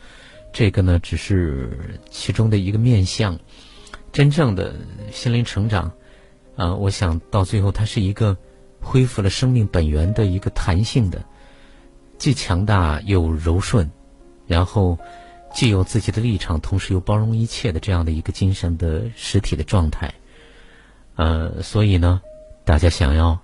[0.55, 3.37] 这个呢，只是其中的一个面相，
[4.13, 4.73] 真正的
[5.11, 5.91] 心灵成长，
[6.55, 8.37] 啊，我想到最后，它是一个
[8.79, 11.21] 恢复了生命本源的一个弹性的，
[12.17, 13.91] 既强大又柔顺，
[14.47, 14.97] 然后
[15.53, 20.09] 既有自己的立场，同时又包容一切的这样的一个精神的实体的状态，
[21.17, 22.21] 呃，所以呢，
[22.63, 23.37] 大家想要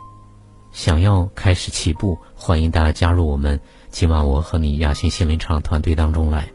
[0.72, 3.60] 想要开始起步，欢迎大家加入我们
[3.90, 6.50] 今晚我和你亚欣心灵成长团队当中来。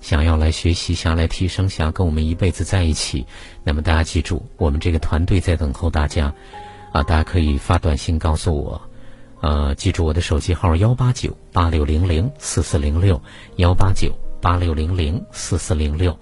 [0.00, 3.26] 想要来学习，想要来提升，想要跟我们一辈子在一起，
[3.62, 6.32] 那么大家记住，我们这个团队在等候大家，
[6.92, 8.80] 啊，大家可以发短信告诉我，
[9.40, 13.20] 呃，记住我的手机号幺八九八六零零四四零六
[13.56, 16.18] 幺八九八六零零四四零六。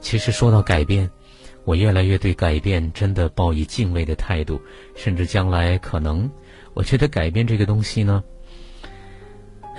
[0.00, 1.10] 其实说到改变，
[1.64, 4.62] 我越来越对改变真的抱以敬畏的态度，
[4.94, 6.30] 甚至将来可能，
[6.72, 8.22] 我觉得改变这个东西呢。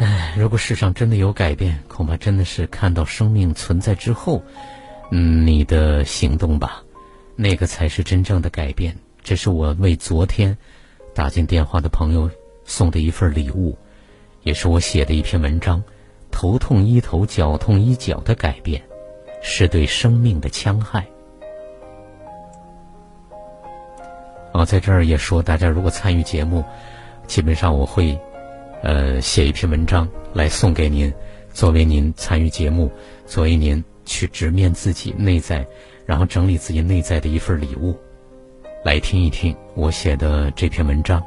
[0.02, 4.42] 唉，如果世上真的有改变，恐怕真的是看到生命存在之后，
[5.12, 6.82] 嗯，你的行动吧，
[7.36, 8.96] 那个才是真正的改变。
[9.22, 10.58] 这是我为昨天
[11.14, 12.32] 打进电话的朋友
[12.64, 13.78] 送的一份礼物，
[14.44, 15.84] 也是我写的一篇文章。
[16.32, 18.82] 头痛医头，脚痛医脚的改变，
[19.42, 21.06] 是对生命的戕害。
[24.54, 26.64] 哦，在这儿也说，大家如果参与节目，
[27.28, 28.18] 基本上我会。
[28.82, 31.14] 呃，写一篇文章来送给您，
[31.54, 32.90] 作为您参与节目，
[33.26, 35.68] 作为您去直面自己内在，
[36.06, 37.98] 然后整理自己内在的一份礼物，
[38.84, 41.22] 来听一听我写的这篇文章。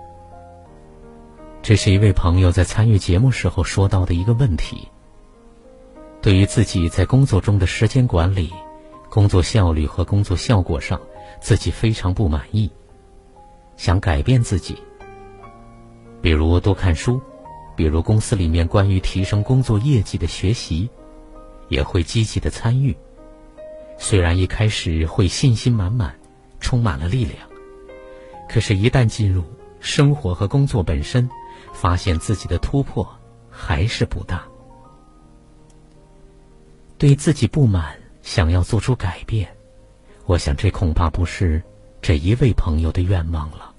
[1.61, 4.88] 这是一位朋友在参与节目时候说到的一个问题。
[6.20, 8.53] 对于自己在工作中的时间管理、
[9.11, 11.00] 工作效率和工作效果上，
[11.40, 12.70] 自己非常不满意，
[13.76, 14.76] 想改变自己。
[16.20, 17.20] 比如多看书，
[17.76, 20.88] 比如公司里面关于提升工作业绩的学习，
[21.68, 22.96] 也会积极的参与。
[23.98, 26.14] 虽然一开始会信心满满，
[26.60, 27.38] 充满了力量，
[28.48, 29.44] 可是，一旦进入
[29.80, 31.28] 生活和工作本身，
[31.72, 33.08] 发现自己的突破
[33.50, 34.44] 还是不大。
[36.98, 39.48] 对自己不满，想要做出改变，
[40.26, 41.62] 我想这恐怕不是
[42.00, 43.72] 这一位朋友的愿望了。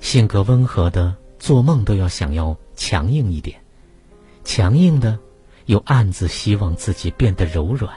[0.00, 3.56] 性格温和的，做梦都要想要强硬一点；
[4.44, 5.18] 强硬的，
[5.66, 7.94] 又暗自希望自己变得柔软。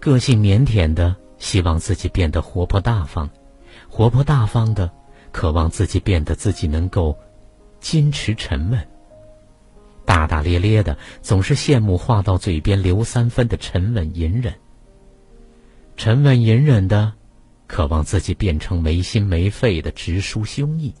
[0.00, 3.28] 个性腼腆的，希望自己变得活泼大方；
[3.88, 4.90] 活泼大方的，
[5.32, 7.18] 渴望自己变得自己能够
[7.80, 8.78] 矜持沉稳；
[10.04, 14.52] 大大咧咧的，总是羡慕话到嘴边留三分的沉稳隐忍；
[15.96, 17.12] 沉稳隐忍的，
[17.66, 20.92] 渴望自己变成没心没肺的直抒胸臆。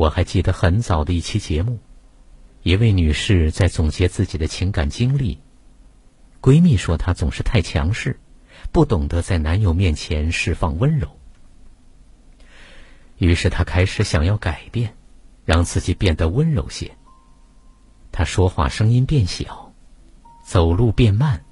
[0.00, 1.78] 我还记得很早的一期节目，
[2.62, 5.38] 一位女士在总结自己的情感经历。
[6.40, 8.18] 闺蜜说她总是太强势，
[8.72, 11.06] 不懂得在男友面前释放温柔。
[13.18, 14.94] 于是她开始想要改变，
[15.44, 16.90] 让自己变得温柔些。
[18.10, 19.74] 她说话声音变小，
[20.42, 21.44] 走路变慢，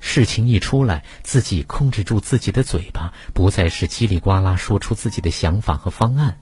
[0.00, 6.40] 事情一出来，自己控制住自己的嘴巴，不再是叽里呱啦说出自己的想法和方案，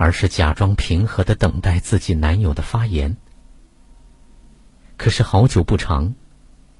[0.00, 3.14] 而是假装平和的等待自己男友的发言。
[4.96, 6.14] 可是好久不长。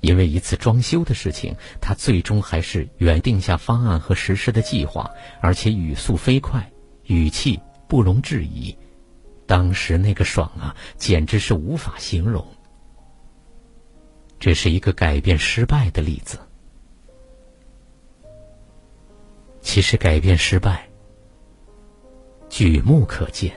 [0.01, 5.11] 因为一次装修的事情，他最终还是原定下方案和实施的计划，
[5.43, 6.73] 而且语速飞快，
[7.05, 8.75] 语气不容置疑。
[9.47, 12.43] 当时那个爽啊，简直是无法形容。
[14.39, 16.39] 这是一个改变失败的例子。
[19.61, 20.89] 其实改变失败，
[22.51, 23.51] 举目可见，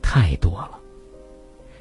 [0.00, 0.80] 太多了。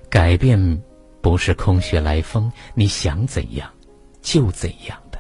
[0.10, 0.84] 改变。
[1.24, 3.72] 不是空穴来风，你想怎样
[4.22, 5.18] 就怎样的。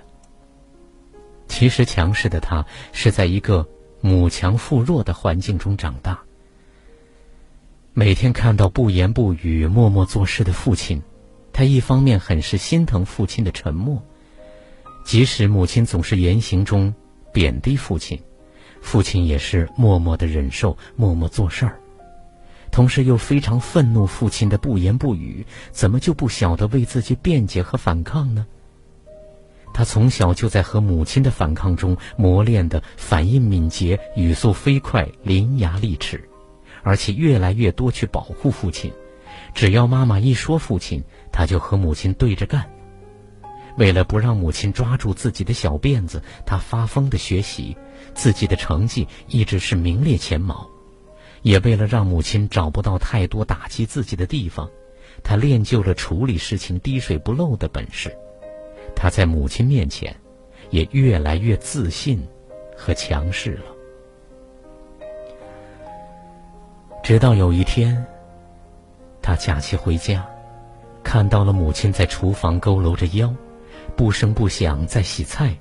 [1.47, 3.65] 其实强势的他是在一个
[4.01, 6.19] 母强父弱的环境中长大，
[7.93, 11.01] 每天看到不言不语、默默做事的父亲，
[11.53, 14.03] 他一方面很是心疼父亲的沉默，
[15.05, 16.93] 即使母亲总是言行中
[17.31, 18.21] 贬低父亲，
[18.83, 21.79] 父亲也是默默的忍受，默默做事儿。
[22.69, 28.45] 同时又非常愤怒父亲的不言不语，怎么就不晓得为自己辩解和反抗呢？
[29.73, 36.29] 他从小就在和母亲的反抗中磨练的反应敏捷、语速飞快、伶牙俐齿，
[36.83, 38.91] 而且越来越多去保护父亲。
[39.55, 42.69] 只要妈妈一说父亲，他就和母亲对着干。
[43.77, 47.75] 为了不让母亲抓住自己的小辫子，他发疯的学习，
[48.13, 50.67] 自己的成绩一直是名列前茅。
[51.41, 54.69] 也为了让母亲找不到太多打击自己的地方，
[55.21, 58.15] 他练就了处理事情滴水不漏的本事。
[58.95, 60.15] 他在母亲面前，
[60.69, 62.25] 也越来越自信
[62.77, 63.65] 和强势了。
[67.03, 68.05] 直到有一天，
[69.21, 70.25] 他假期回家，
[71.03, 73.35] 看到了母亲在厨房佝偻着腰，
[73.97, 75.53] 不声不响在洗菜，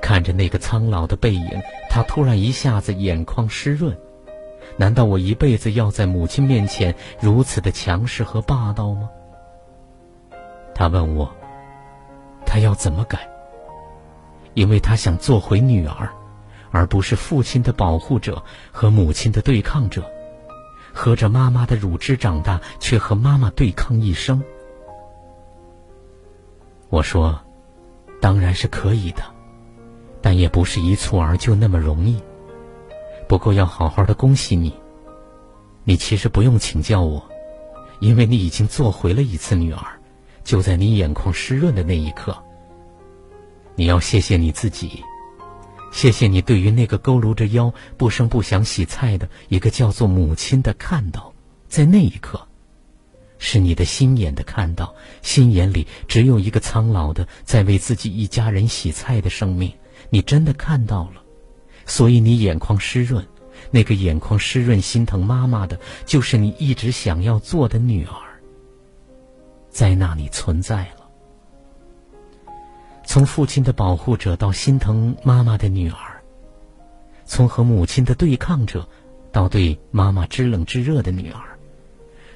[0.00, 3.96] 看着那个苍老的背影，他突然一下子眼眶湿润。
[4.76, 9.10] 难道我一辈子要在母亲面前如此的强势和霸道吗？
[10.74, 11.30] 他问我，
[12.46, 13.18] 他要怎么改？
[14.54, 16.08] 因为他想做回女儿，
[16.70, 18.42] 而不是父亲的保护者
[18.72, 20.02] 和母亲的对抗者，
[20.92, 24.42] 喝着妈妈的乳汁长大，却和妈妈对抗一生。
[26.88, 27.38] 我说，
[28.20, 29.22] 当然是可以的，
[30.22, 32.20] 但也不是一蹴而就那么容易。
[33.28, 34.74] 不过要好好的恭喜你，
[35.84, 37.24] 你其实不用请教我，
[38.00, 39.82] 因为你已经做回了一次女儿，
[40.42, 42.36] 就在你眼眶湿润的那一刻。
[43.76, 45.02] 你要谢谢你自己，
[45.92, 51.32] 谢谢你对于那个佝偻着腰、不声不响洗菜的一个叫做母亲的看到，
[51.68, 52.46] 在那一刻，
[53.38, 59.72] 是你的心眼的看到，心眼里只有一个苍老的在为自己一家人洗菜的生命，
[60.10, 61.22] 你真的看到了。
[61.86, 63.26] 所以你眼眶湿润，
[63.70, 68.14] 那个眼眶湿润、心疼妈妈的，就是你一直想要做的女儿，
[69.70, 71.08] 在那里存在了。
[73.04, 76.22] 从父亲的保护者到心疼妈妈的女儿，
[77.24, 78.88] 从和母亲的对抗者
[79.32, 81.58] 到对妈妈知冷知热的女儿。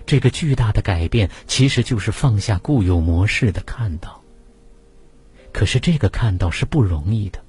[0.04, 4.20] 这个巨大的改变，其实就是放下固有模式的看到。
[5.52, 7.43] 可是这个看到是不容易的。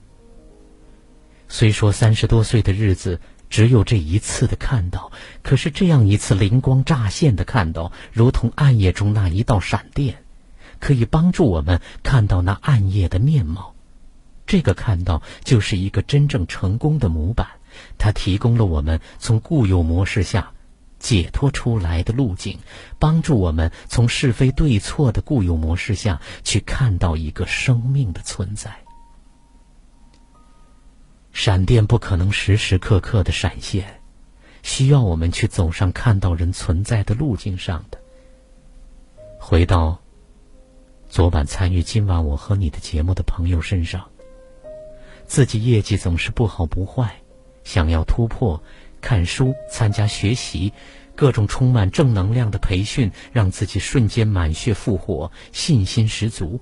[1.48, 3.20] 虽说三十多岁的日子
[3.50, 5.12] 只有这一次的看到，
[5.44, 10.24] 可是这样一次灵光乍现的看到，如同暗夜中那一道闪电，
[10.80, 13.74] 可以帮助我们看到那暗夜的面貌。
[14.46, 17.48] 这个看到就是一个真正成功的模板，
[17.98, 20.52] 它提供了我们从固有模式下。
[20.98, 22.58] 解脱出来的路径，
[22.98, 28.85] 帮助我们从是非对错的固有模式下去看到一个生命的存在。
[31.36, 34.00] 闪电不可能时时刻刻的闪现，
[34.64, 38.00] 需要我们去走上看到人存在的路径上的。
[39.38, 40.00] 回到
[41.10, 44.10] 昨晚参与今晚我和你的节目的朋友身上，
[45.26, 47.14] 自己业绩总是不好不坏，
[47.66, 48.64] 想要突破。
[49.02, 50.72] 看书、参加学习，
[51.16, 56.62] 各种充满正能量的培训，让自己瞬间满血复活，信心十足。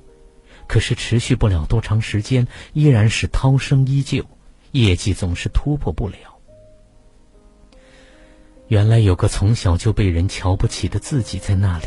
[0.67, 4.25] 可是持续不了多长时间，依然是涛声依旧，
[4.73, 6.17] 业绩总是突破不了。
[8.67, 11.85] 原来有个从小就被人瞧不起的自己在那里，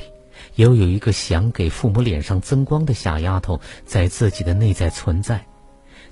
[0.54, 5.44] 又有一个想给父母脸上增光的小丫头在自己的内在存在。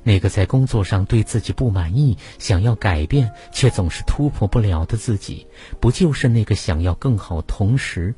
[0.03, 5.47] 那个在工作上对自己不满意、想要改变却总是突破不了的自己，
[5.81, 8.15] 不就是那个想要更好、同时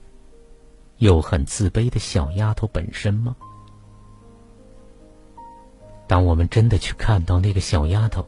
[0.97, 3.37] 又很自卑的小丫头本身吗？
[6.09, 8.27] 当我们真的去看到那个小丫头，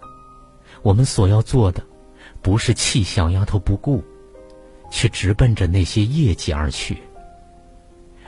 [0.82, 1.82] 我们所要做的，
[2.40, 4.02] 不是弃小丫头不顾，
[4.90, 6.98] 去直奔着那些业绩而去，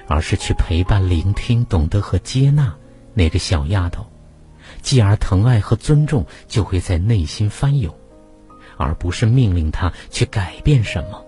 [0.07, 2.75] 而是去陪伴、聆听、懂得和接纳
[3.15, 4.05] 那个小丫头。
[4.83, 7.93] 继而，疼爱和尊重就会在内心翻涌，
[8.77, 11.25] 而不是命令他去改变什么。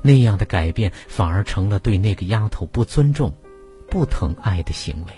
[0.00, 3.34] 那样的改变反而成了对那个丫头不尊重、
[3.90, 5.12] 不疼爱的行为。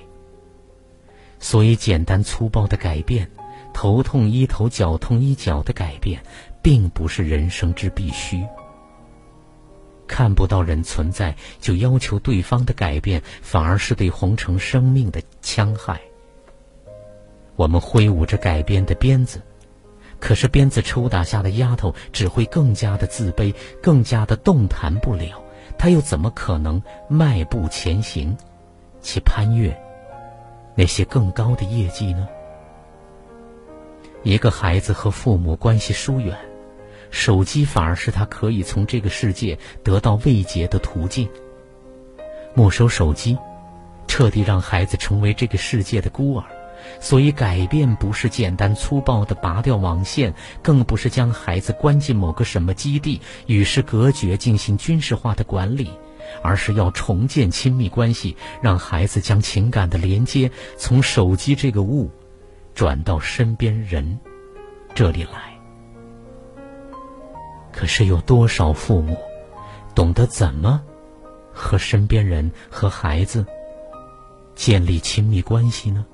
[1.38, 3.30] 所以，简单粗暴的改变，
[3.76, 6.18] 头痛医头、脚痛医脚的改变，
[6.62, 8.42] 并不是人生之必须。
[10.08, 16.00] 看不到人存在，就要求对方的改变，反而是对红尘生命的戕害。
[17.54, 19.42] 我们挥舞着改编的鞭子，
[20.18, 25.44] 可是鞭子抽打下的丫头只会更加的自卑，更加的动弹不了。
[25.76, 28.34] 她又怎么可能迈步前行，
[29.02, 29.78] 去攀越
[30.74, 32.26] 那些更高的业绩呢？
[34.26, 36.36] 一个孩子和父母关系疏远，
[37.12, 41.28] 手机反而是他可以从这个世界得到慰藉的途径。
[42.52, 43.38] 没收手机，
[44.08, 46.44] 彻底让孩子成为这个世界的孤儿。
[46.98, 55.92] 所以，改变不是简单粗暴的拔掉网线，更不是将孩子关进某个什么基地与世隔绝进行军事化的管理，
[56.42, 62.10] 而是要重建亲密关系，让孩子将情感的连接从手机这个物，
[62.76, 64.18] 转到身边人
[64.94, 65.58] 这里来。
[67.72, 69.16] 可是，有多少父母
[69.94, 70.82] 懂得怎么
[71.52, 73.44] 和身边人和孩子
[74.54, 76.04] 建立亲密关系呢？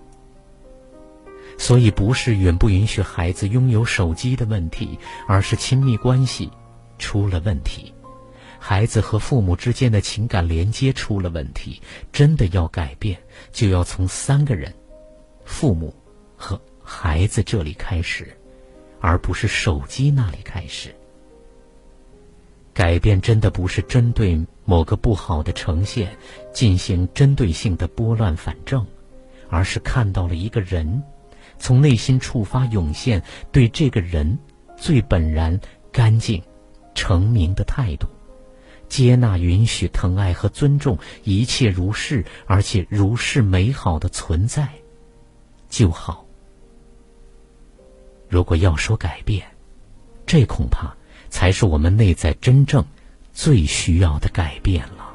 [1.58, 6.48] 所以，不是允不允许孩子拥有手机的问题，而是亲密关系
[6.96, 7.92] 出了问题，
[8.58, 11.82] 孩子和父母之间的情感连接出了问题。
[12.12, 14.72] 真的要改变，就要从三个人——
[15.44, 15.94] 父母
[16.43, 18.36] 和孩子这里开始，
[19.01, 20.93] 而不是手机那里开始。
[22.74, 26.16] 改变真的不是针对某个不好的呈现
[26.53, 28.84] 进行针对性的拨乱反正，
[29.51, 31.01] 而是看到了一个人。
[31.59, 33.22] 从内心触发涌现
[33.53, 34.36] 对这个人
[34.76, 35.61] 最本然、
[35.93, 36.43] 干净、
[36.93, 38.09] 澄明的态度，
[38.88, 44.68] 接纳、允许、疼爱和尊重一切如是，而且如是美好的存在
[45.68, 46.21] 就好。
[48.32, 49.46] 如果要说改变，
[50.24, 50.90] 这恐怕
[51.28, 52.82] 才是我们内在真正
[53.30, 55.12] 最需要的改变了。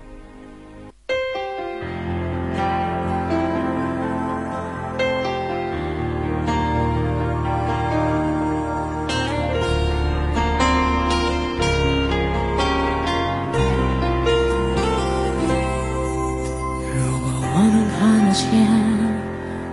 [16.93, 18.45] 如果我能看见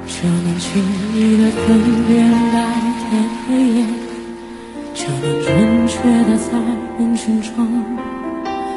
[0.09, 0.83] 就能轻
[1.13, 2.84] 易的分辨白
[6.51, 6.59] 在
[6.99, 7.67] 人群中，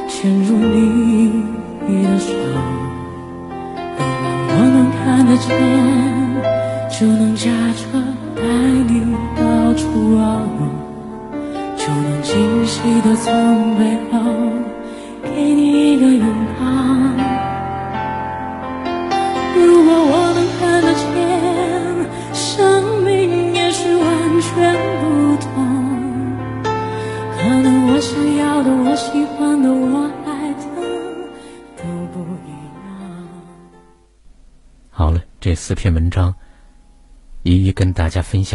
[0.08, 0.87] 陷入你。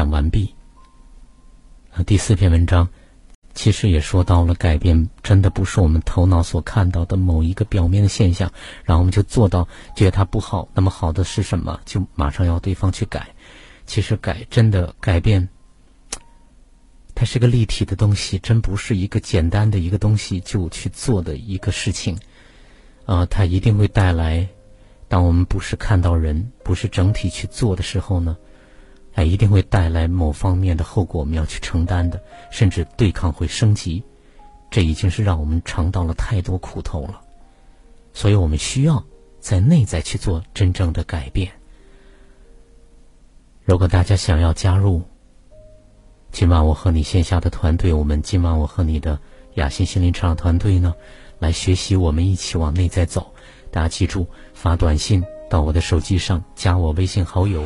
[0.02, 0.52] 享完毕。
[2.06, 2.88] 第四篇文章
[3.54, 8.50] 其实也说到了，改变真的不是我们头脑所看到的某一个表面的现象，
[8.82, 10.68] 然后我们就做到觉得它不好。
[10.74, 11.80] 那么好的是什么？
[11.84, 13.28] 就马上要对方去改。
[13.86, 15.48] 其实改真的改变，
[17.14, 22.18] 它是个立体的东西，真不是一个简单的一个东西就去做的一个事情。
[23.06, 24.48] 啊，它一定会带来，
[25.06, 28.36] 当我们不是看到人，不是整体去做的时候呢？
[29.14, 34.02] 哎，一定会带来某方面的后果，我们要去承担的，甚至对抗会升级，
[34.70, 37.20] 这已经是让我们尝到了太多苦头了，
[38.14, 39.04] 所以我们需要
[39.38, 41.52] 在内在去做真正的改变。
[43.64, 45.02] 如果大家想要加入，
[46.30, 49.18] 今晚我和你线下的团队，我们今晚我和你的
[49.54, 50.94] 雅欣心灵成长团队呢，
[51.38, 53.30] 来学习，我们一起往内在走。
[53.70, 57.62] 大家记住，发短信到我的手机上，加我微信好友。